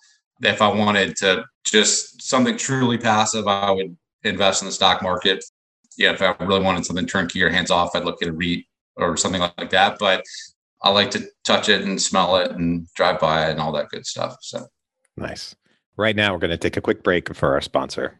if 0.42 0.60
I 0.62 0.68
wanted 0.68 1.16
to 1.16 1.44
just 1.64 2.22
something 2.22 2.56
truly 2.56 2.98
passive, 2.98 3.46
I 3.46 3.70
would 3.70 3.96
invest 4.24 4.62
in 4.62 4.66
the 4.66 4.72
stock 4.72 5.02
market. 5.02 5.44
Yeah, 5.96 6.12
if 6.12 6.22
I 6.22 6.34
really 6.40 6.62
wanted 6.62 6.84
something 6.84 7.06
turnkey 7.06 7.42
or 7.42 7.50
hands 7.50 7.70
off, 7.70 7.94
I'd 7.94 8.04
look 8.04 8.22
at 8.22 8.28
a 8.28 8.32
REIT 8.32 8.64
or 8.96 9.16
something 9.16 9.40
like 9.40 9.70
that. 9.70 9.98
But 9.98 10.24
I 10.82 10.90
like 10.90 11.10
to 11.12 11.26
touch 11.44 11.68
it 11.68 11.82
and 11.82 12.00
smell 12.00 12.36
it 12.36 12.50
and 12.50 12.86
drive 12.94 13.18
by 13.18 13.48
it 13.48 13.52
and 13.52 13.60
all 13.60 13.72
that 13.72 13.88
good 13.88 14.06
stuff. 14.06 14.36
So 14.42 14.66
nice. 15.16 15.54
Right 15.96 16.14
now, 16.14 16.32
we're 16.32 16.40
going 16.40 16.50
to 16.50 16.58
take 16.58 16.76
a 16.76 16.82
quick 16.82 17.02
break 17.02 17.34
for 17.34 17.54
our 17.54 17.62
sponsor. 17.62 18.18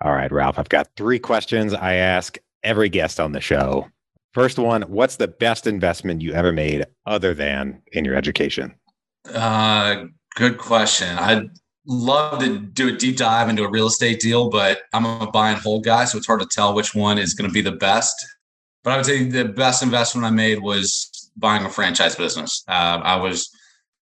All 0.00 0.12
right, 0.12 0.30
Ralph, 0.30 0.60
I've 0.60 0.68
got 0.68 0.88
three 0.96 1.18
questions 1.18 1.74
I 1.74 1.94
ask 1.94 2.38
every 2.62 2.88
guest 2.88 3.18
on 3.18 3.32
the 3.32 3.40
show. 3.40 3.88
First 4.32 4.58
one 4.58 4.82
What's 4.82 5.16
the 5.16 5.26
best 5.26 5.66
investment 5.66 6.22
you 6.22 6.32
ever 6.32 6.52
made 6.52 6.86
other 7.06 7.34
than 7.34 7.82
in 7.92 8.04
your 8.04 8.14
education? 8.14 8.74
Uh, 9.34 10.04
good 10.36 10.58
question. 10.58 11.18
I'd 11.18 11.48
love 11.86 12.40
to 12.40 12.58
do 12.58 12.88
a 12.88 12.92
deep 12.92 13.16
dive 13.16 13.48
into 13.48 13.64
a 13.64 13.70
real 13.70 13.86
estate 13.86 14.20
deal, 14.20 14.50
but 14.50 14.82
I'm 14.92 15.06
a 15.06 15.30
buy 15.30 15.50
and 15.50 15.58
hold 15.58 15.84
guy, 15.84 16.04
so 16.04 16.18
it's 16.18 16.26
hard 16.26 16.40
to 16.40 16.48
tell 16.50 16.74
which 16.74 16.94
one 16.94 17.18
is 17.18 17.34
going 17.34 17.48
to 17.48 17.54
be 17.54 17.62
the 17.62 17.72
best. 17.72 18.14
But 18.84 18.92
I 18.92 18.96
would 18.96 19.06
say 19.06 19.24
the 19.24 19.44
best 19.44 19.82
investment 19.82 20.26
I 20.26 20.30
made 20.30 20.60
was 20.60 21.30
buying 21.36 21.64
a 21.64 21.70
franchise 21.70 22.16
business. 22.16 22.64
Uh, 22.68 23.00
I 23.02 23.16
was 23.16 23.50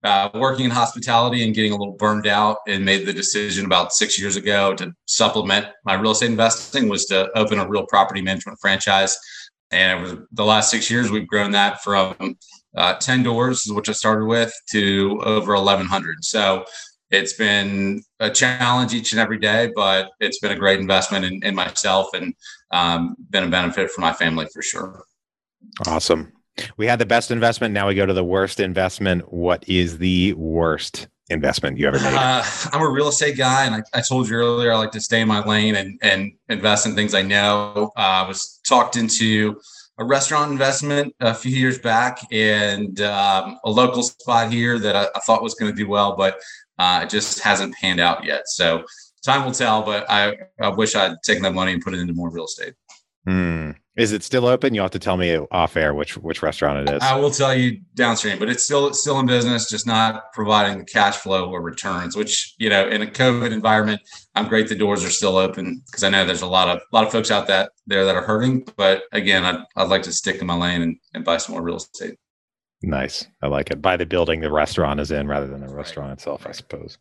uh, 0.04 0.30
working 0.34 0.66
in 0.66 0.72
hospitality 0.72 1.44
and 1.44 1.56
getting 1.56 1.72
a 1.72 1.78
little 1.78 1.96
burned 1.96 2.28
out 2.28 2.58
and 2.68 2.84
made 2.84 3.06
the 3.06 3.14
decision 3.14 3.66
about 3.66 3.94
six 3.94 4.20
years 4.20 4.36
ago 4.36 4.74
to 4.76 4.92
supplement 5.06 5.68
my 5.86 5.94
real 5.94 6.12
estate 6.12 6.30
investing 6.30 6.90
was 6.90 7.06
to 7.06 7.30
open 7.38 7.60
a 7.60 7.68
real 7.68 7.86
property 7.86 8.22
management 8.22 8.58
franchise 8.60 9.18
and 9.72 10.00
it 10.00 10.04
was 10.04 10.16
the 10.34 10.44
last 10.44 10.70
six 10.70 10.92
years 10.92 11.10
we've 11.10 11.28
grown 11.28 11.52
that 11.52 11.82
from 11.82 12.16
uh, 12.76 12.96
10 12.96 13.24
doors 13.24 13.64
which 13.68 13.90
i 13.90 13.92
started 13.92 14.26
with 14.26 14.54
to 14.70 15.20
over 15.24 15.54
1100 15.56 16.24
so 16.24 16.64
it's 17.12 17.34
been 17.34 18.02
a 18.20 18.30
challenge 18.30 18.94
each 18.94 19.12
and 19.12 19.20
every 19.20 19.38
day 19.38 19.72
but 19.76 20.10
it's 20.20 20.40
been 20.40 20.52
a 20.52 20.58
great 20.58 20.80
investment 20.80 21.26
in, 21.26 21.44
in 21.44 21.56
myself 21.56 22.08
and 22.14 22.34
um, 22.72 23.16
been 23.30 23.44
a 23.44 23.50
benefit 23.50 23.92
for 23.92 24.02
my 24.02 24.14
family 24.14 24.48
for 24.54 24.62
sure 24.62 25.04
awesome 25.88 26.32
we 26.78 26.86
had 26.86 27.00
the 27.00 27.06
best 27.06 27.32
investment. 27.32 27.74
Now 27.74 27.88
we 27.88 27.96
go 27.96 28.06
to 28.06 28.14
the 28.14 28.24
worst 28.24 28.60
investment. 28.60 29.32
What 29.34 29.68
is 29.68 29.98
the 29.98 30.34
worst 30.34 31.08
investment 31.30 31.78
you 31.78 31.88
ever 31.88 32.00
made? 32.00 32.14
Uh, 32.14 32.44
I'm 32.72 32.82
a 32.82 32.90
real 32.90 33.08
estate 33.08 33.38
guy, 33.38 33.66
and 33.66 33.76
I, 33.76 33.82
I, 33.94 34.02
told 34.02 34.30
you 34.30 34.36
earlier 34.36 34.72
I 34.72 34.78
like 34.78 34.92
to 34.92 35.02
stay 35.02 35.22
in 35.22 35.28
my 35.28 35.44
lane 35.44 35.76
and 35.76 36.00
and 36.02 36.32
invest 36.50 36.86
in 36.86 36.96
things 36.96 37.14
I 37.14 37.22
know. 37.22 37.92
Uh, 37.98 38.24
I 38.24 38.28
was 38.28 38.60
talked 38.68 38.98
into 38.98 39.60
a 39.98 40.04
restaurant 40.04 40.52
investment 40.52 41.16
a 41.20 41.34
few 41.34 41.56
years 41.56 41.78
back, 41.78 42.20
and 42.32 43.00
um, 43.02 43.60
a 43.64 43.70
local 43.70 44.04
spot 44.04 44.52
here 44.52 44.80
that 44.80 44.96
I, 44.96 45.08
I 45.16 45.20
thought 45.20 45.44
was 45.44 45.54
going 45.54 45.72
to 45.72 45.78
do 45.78 45.88
well, 45.88 46.16
but 46.16 46.40
uh, 46.80 47.02
it 47.04 47.10
just 47.10 47.40
hasn't 47.40 47.76
panned 47.76 48.00
out 48.00 48.26
yet. 48.26 48.48
So 48.48 48.84
time 49.24 49.46
will 49.46 49.52
tell. 49.52 49.84
But 49.84 50.10
I, 50.10 50.36
I 50.62 50.70
wish 50.70 50.96
I'd 50.96 51.16
taken 51.24 51.44
that 51.44 51.54
money 51.54 51.74
and 51.74 51.82
put 51.82 51.94
it 51.94 52.00
into 52.00 52.14
more 52.14 52.32
real 52.32 52.46
estate. 52.46 52.74
Hmm. 53.26 53.72
Is 53.96 54.12
it 54.12 54.24
still 54.24 54.48
open? 54.48 54.74
You 54.74 54.82
have 54.82 54.92
to 54.92 55.00
tell 55.00 55.18
me 55.18 55.38
off 55.52 55.78
air 55.78 55.94
which 55.94 56.18
which 56.18 56.42
restaurant 56.42 56.90
it 56.90 56.96
is. 56.96 57.04
I 57.04 57.16
will 57.16 57.30
tell 57.30 57.54
you 57.54 57.80
downstream, 57.94 58.40
but 58.40 58.50
it's 58.50 58.64
still 58.64 58.88
it's 58.88 59.00
still 59.00 59.20
in 59.20 59.28
business, 59.28 59.70
just 59.70 59.86
not 59.86 60.34
providing 60.34 60.80
the 60.80 60.86
cash 60.86 61.18
flow 61.18 61.48
or 61.52 61.62
returns. 61.62 62.16
Which 62.16 62.56
you 62.58 62.70
know, 62.70 62.88
in 62.88 63.04
a 63.04 63.06
COVID 63.06 63.52
environment, 63.52 64.02
I'm 64.34 64.48
great. 64.48 64.68
The 64.68 64.76
doors 64.76 65.06
are 65.06 65.12
still 65.12 65.38
open 65.38 65.84
because 65.86 66.04
I 66.04 66.10
know 66.10 66.26
there's 66.26 66.42
a 66.42 66.48
lot 66.48 66.70
of 66.70 66.78
a 66.78 66.96
lot 66.96 67.06
of 67.06 67.12
folks 67.12 67.30
out 67.30 67.46
that 67.48 67.72
there 67.86 68.04
that 68.04 68.16
are 68.16 68.24
hurting. 68.24 68.66
But 68.78 69.04
again, 69.12 69.46
I'd 69.46 69.64
I'd 69.76 69.90
like 69.90 70.04
to 70.04 70.12
stick 70.12 70.42
in 70.42 70.48
my 70.48 70.56
lane 70.56 70.82
and, 70.82 70.98
and 71.14 71.24
buy 71.24 71.38
some 71.38 71.54
more 71.54 71.62
real 71.62 71.78
estate. 71.78 72.18
Nice, 72.82 73.28
I 73.44 73.48
like 73.48 73.70
it. 73.70 73.82
Buy 73.82 73.96
the 73.96 74.08
building 74.08 74.42
the 74.42 74.52
restaurant 74.52 75.02
is 75.02 75.12
in 75.12 75.28
rather 75.28 75.48
than 75.48 75.62
the 75.62 75.74
restaurant 75.74 76.10
right. 76.10 76.14
itself, 76.14 76.48
I 76.48 76.52
suppose. 76.52 76.98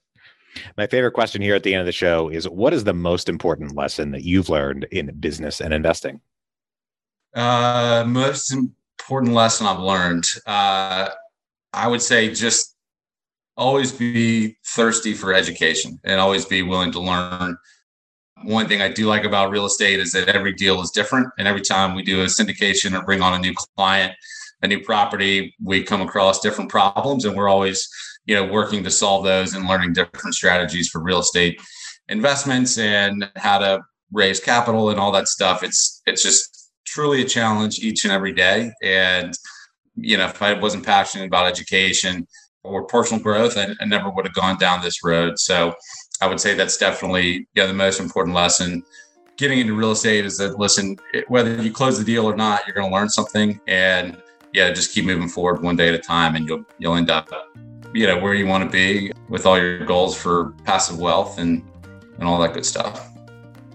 My 0.77 0.87
favorite 0.87 1.13
question 1.13 1.41
here 1.41 1.55
at 1.55 1.63
the 1.63 1.73
end 1.73 1.81
of 1.81 1.87
the 1.87 1.93
show 1.93 2.29
is: 2.29 2.47
What 2.47 2.75
is 2.75 2.85
the 2.85 2.93
most 2.93 3.31
important 3.31 3.75
lesson 3.75 4.11
that 4.11 4.25
you've 4.25 4.51
learned 4.51 4.85
in 4.93 5.11
business 5.19 5.63
and 5.63 5.73
investing? 5.73 6.21
Uh, 7.35 8.05
most 8.07 8.53
important 8.53 9.33
lesson 9.33 9.66
I've 9.66 9.79
learned, 9.79 10.27
uh, 10.47 11.09
I 11.73 11.88
would 11.88 12.03
say 12.03 12.33
just 12.33 12.77
always 13.57 13.92
be 13.92 14.57
thirsty 14.66 15.14
for 15.14 15.33
education 15.33 15.99
and 16.05 16.21
always 16.21 16.45
be 16.45 16.62
willing 16.62 16.92
to 16.92 17.01
learn. 17.01 17.57
One 18.45 18.66
thing 18.66 18.83
I 18.83 18.88
do 18.88 19.07
like 19.07 19.25
about 19.25 19.51
real 19.51 19.66
estate 19.66 20.01
is 20.01 20.12
that 20.12 20.29
every 20.29 20.53
deal 20.53 20.81
is 20.81 20.90
different. 20.90 21.29
And 21.38 21.47
every 21.47 21.61
time 21.61 21.95
we 21.95 22.03
do 22.03 22.23
a 22.23 22.27
syndication 22.27 22.99
or 22.99 23.05
bring 23.05 23.23
on 23.23 23.35
a 23.35 23.38
new 23.38 23.55
client, 23.77 24.14
a 24.62 24.68
new 24.68 24.81
property, 24.81 25.55
we 25.62 25.83
come 25.83 26.01
across 26.01 26.40
different 26.40 26.71
problems 26.71 27.25
and 27.25 27.37
we're 27.37 27.49
always, 27.49 27.88
you 28.27 28.35
know, 28.35 28.45
working 28.45 28.83
to 28.85 28.90
solve 28.90 29.25
those 29.25 29.55
and 29.55 29.66
learning 29.66 29.92
different 29.92 30.35
strategies 30.35 30.88
for 30.88 31.03
real 31.03 31.21
estate 31.21 31.61
investments 32.09 32.79
and 32.79 33.31
how 33.37 33.59
to 33.59 33.81
raise 34.12 34.40
capital 34.40 34.90
and 34.90 34.99
all 34.99 35.12
that 35.12 35.29
stuff. 35.29 35.62
It's 35.62 36.03
it's 36.07 36.23
just 36.23 36.62
truly 36.85 37.23
a 37.23 37.25
challenge 37.25 37.79
each 37.79 38.05
and 38.05 38.12
every 38.12 38.33
day. 38.33 38.73
And, 38.83 39.35
you 39.97 40.16
know, 40.16 40.27
if 40.27 40.40
I 40.42 40.55
wasn't 40.55 40.85
passionate 40.85 41.27
about 41.27 41.47
education 41.47 42.27
or 42.64 42.85
personal 42.85 43.23
growth, 43.23 43.57
I, 43.57 43.75
I 43.81 43.85
never 43.85 44.11
would 44.11 44.27
have 44.27 44.35
gone 44.35 44.59
down 44.59 44.83
this 44.83 45.05
road. 45.05 45.38
So 45.38 45.75
I 46.21 46.27
would 46.29 46.40
say 46.40 46.55
that's 46.55 46.77
definitely 46.77 47.49
yeah, 47.55 47.66
the 47.66 47.75
most 47.75 48.01
important 48.01 48.35
lesson. 48.35 48.83
Getting 49.37 49.59
into 49.59 49.75
real 49.75 49.92
estate 49.92 50.25
is 50.25 50.37
that 50.38 50.59
listen, 50.59 50.97
whether 51.27 51.61
you 51.61 51.73
close 51.73 51.99
the 51.99 52.05
deal 52.05 52.27
or 52.27 52.37
not, 52.37 52.66
you're 52.66 52.75
going 52.75 52.88
to 52.88 52.95
learn 52.95 53.09
something, 53.09 53.59
and 53.66 54.23
yeah, 54.53 54.71
just 54.71 54.92
keep 54.92 55.05
moving 55.05 55.29
forward 55.29 55.62
one 55.62 55.75
day 55.75 55.88
at 55.88 55.95
a 55.95 55.99
time, 55.99 56.37
and 56.37 56.47
you'll 56.47 56.64
you'll 56.79 56.95
end 56.95 57.11
up, 57.11 57.31
you 57.95 58.07
know, 58.07 58.18
where 58.18 58.35
you 58.35 58.47
want 58.47 58.62
to 58.62 58.71
be 58.71 59.11
with 59.29 59.47
all 59.47 59.59
your 59.59 59.85
goals 59.85 60.14
for 60.14 60.53
passive 60.64 60.99
wealth 60.99 61.38
and 61.38 61.64
and 62.18 62.29
all 62.29 62.38
that 62.40 62.53
good 62.53 62.66
stuff. 62.66 63.12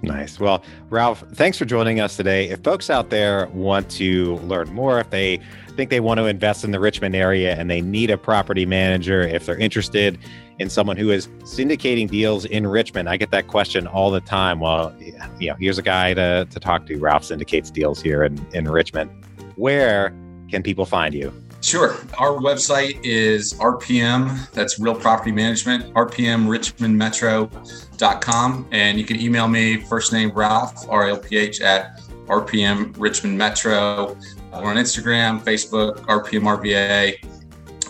Nice. 0.03 0.39
Well, 0.39 0.63
Ralph, 0.89 1.23
thanks 1.33 1.57
for 1.57 1.65
joining 1.65 1.99
us 1.99 2.15
today. 2.15 2.49
If 2.49 2.63
folks 2.63 2.89
out 2.89 3.09
there 3.09 3.47
want 3.47 3.89
to 3.91 4.35
learn 4.37 4.71
more, 4.73 4.99
if 4.99 5.09
they 5.09 5.39
think 5.75 5.89
they 5.89 5.99
want 5.99 6.19
to 6.19 6.25
invest 6.25 6.63
in 6.63 6.71
the 6.71 6.79
Richmond 6.79 7.15
area 7.15 7.55
and 7.55 7.69
they 7.69 7.81
need 7.81 8.09
a 8.09 8.17
property 8.17 8.65
manager, 8.65 9.21
if 9.21 9.45
they're 9.45 9.57
interested 9.57 10.17
in 10.59 10.69
someone 10.69 10.97
who 10.97 11.09
is 11.09 11.27
syndicating 11.39 12.09
deals 12.09 12.45
in 12.45 12.67
Richmond, 12.67 13.09
I 13.09 13.17
get 13.17 13.31
that 13.31 13.47
question 13.47 13.87
all 13.87 14.11
the 14.11 14.21
time. 14.21 14.59
Well, 14.59 14.95
you 15.39 15.49
know, 15.49 15.55
here's 15.59 15.77
a 15.77 15.83
guy 15.83 16.13
to, 16.13 16.47
to 16.49 16.59
talk 16.59 16.85
to. 16.87 16.97
Ralph 16.97 17.23
syndicates 17.23 17.71
deals 17.71 18.01
here 18.01 18.23
in, 18.23 18.45
in 18.53 18.65
Richmond. 18.65 19.11
Where 19.55 20.15
can 20.49 20.63
people 20.63 20.85
find 20.85 21.13
you? 21.13 21.33
Sure. 21.61 21.95
Our 22.17 22.33
website 22.33 22.99
is 23.03 23.53
RPM, 23.55 24.51
that's 24.51 24.79
Real 24.79 24.95
Property 24.95 25.31
Management, 25.31 25.91
rpmrichmondmetro.com. 25.93 28.67
And 28.71 28.99
you 28.99 29.05
can 29.05 29.19
email 29.19 29.47
me, 29.47 29.77
first 29.81 30.13
name 30.13 30.29
Ralph, 30.31 30.87
R 30.87 31.09
L 31.09 31.17
P 31.17 31.35
H, 31.35 31.61
at 31.61 31.99
RPM 32.27 32.93
Richmond 32.97 33.35
Metro. 33.37 34.15
We're 34.53 34.65
on 34.65 34.77
Instagram, 34.77 35.41
Facebook, 35.41 35.97
RPM 36.05 36.43
RVA. 36.43 37.15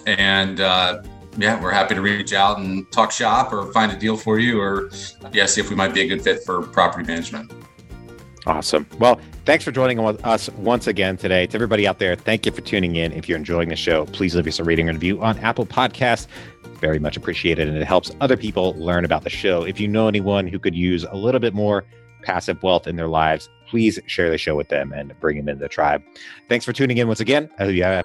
And 0.06 0.62
uh, 0.62 1.04
yeah, 1.38 1.62
we're 1.62 1.72
happy 1.72 1.96
to 1.96 2.02
reach 2.02 2.34
out 2.34 2.60
and 2.60 2.90
talk 2.92 3.12
shop 3.12 3.54
or 3.54 3.72
find 3.72 3.92
a 3.92 3.98
deal 3.98 4.18
for 4.18 4.40
you 4.40 4.60
or 4.60 4.90
yeah, 5.34 5.46
see 5.46 5.62
if 5.62 5.70
we 5.70 5.76
might 5.76 5.94
be 5.94 6.02
a 6.02 6.08
good 6.08 6.22
fit 6.22 6.44
for 6.44 6.64
property 6.64 7.06
management. 7.06 7.52
Awesome. 8.48 8.88
Well, 8.98 9.20
thanks 9.44 9.66
for 9.66 9.74
joining 9.74 10.00
us 10.00 10.50
once 10.52 10.88
again 10.88 11.18
today. 11.18 11.48
To 11.48 11.56
everybody 11.56 11.86
out 11.86 12.00
there, 12.00 12.16
thank 12.16 12.46
you 12.46 12.52
for 12.54 12.62
tuning 12.62 12.96
in. 12.96 13.12
If 13.12 13.28
you're 13.28 13.38
enjoying 13.38 13.68
the 13.68 13.76
show, 13.76 14.06
please 14.06 14.36
leave 14.36 14.48
us 14.48 14.58
a 14.58 14.64
rating 14.64 14.88
and 14.88 14.96
review 14.96 15.22
on 15.22 15.38
Apple 15.40 15.66
Podcasts. 15.66 16.28
Very 16.80 16.98
much 16.98 17.18
appreciated. 17.18 17.68
And 17.68 17.76
it 17.78 17.84
helps 17.84 18.10
other 18.22 18.38
people 18.38 18.74
learn 18.78 19.04
about 19.04 19.26
the 19.26 19.30
show. 19.30 19.64
If 19.64 19.82
you 19.82 19.88
know 19.90 20.08
anyone 20.08 20.48
who 20.48 20.60
could 20.60 20.76
use 20.76 21.04
a 21.04 21.16
little 21.16 21.42
bit 21.42 21.54
more 21.54 21.84
passive 22.24 22.64
wealth 22.64 22.88
in 22.88 22.96
their 22.96 23.10
lives, 23.10 23.50
please 23.68 24.00
share 24.08 24.30
the 24.30 24.38
show 24.38 24.56
with 24.56 24.70
them 24.70 24.94
and 24.94 25.14
bring 25.20 25.36
them 25.36 25.50
into 25.50 25.60
the 25.60 25.68
tribe. 25.68 26.02
Thanks 26.48 26.64
for 26.64 26.72
tuning 26.72 26.98
in 27.00 27.08
once 27.08 27.20
again. 27.20 27.50
Uh, 27.60 27.66
yeah. 27.66 28.02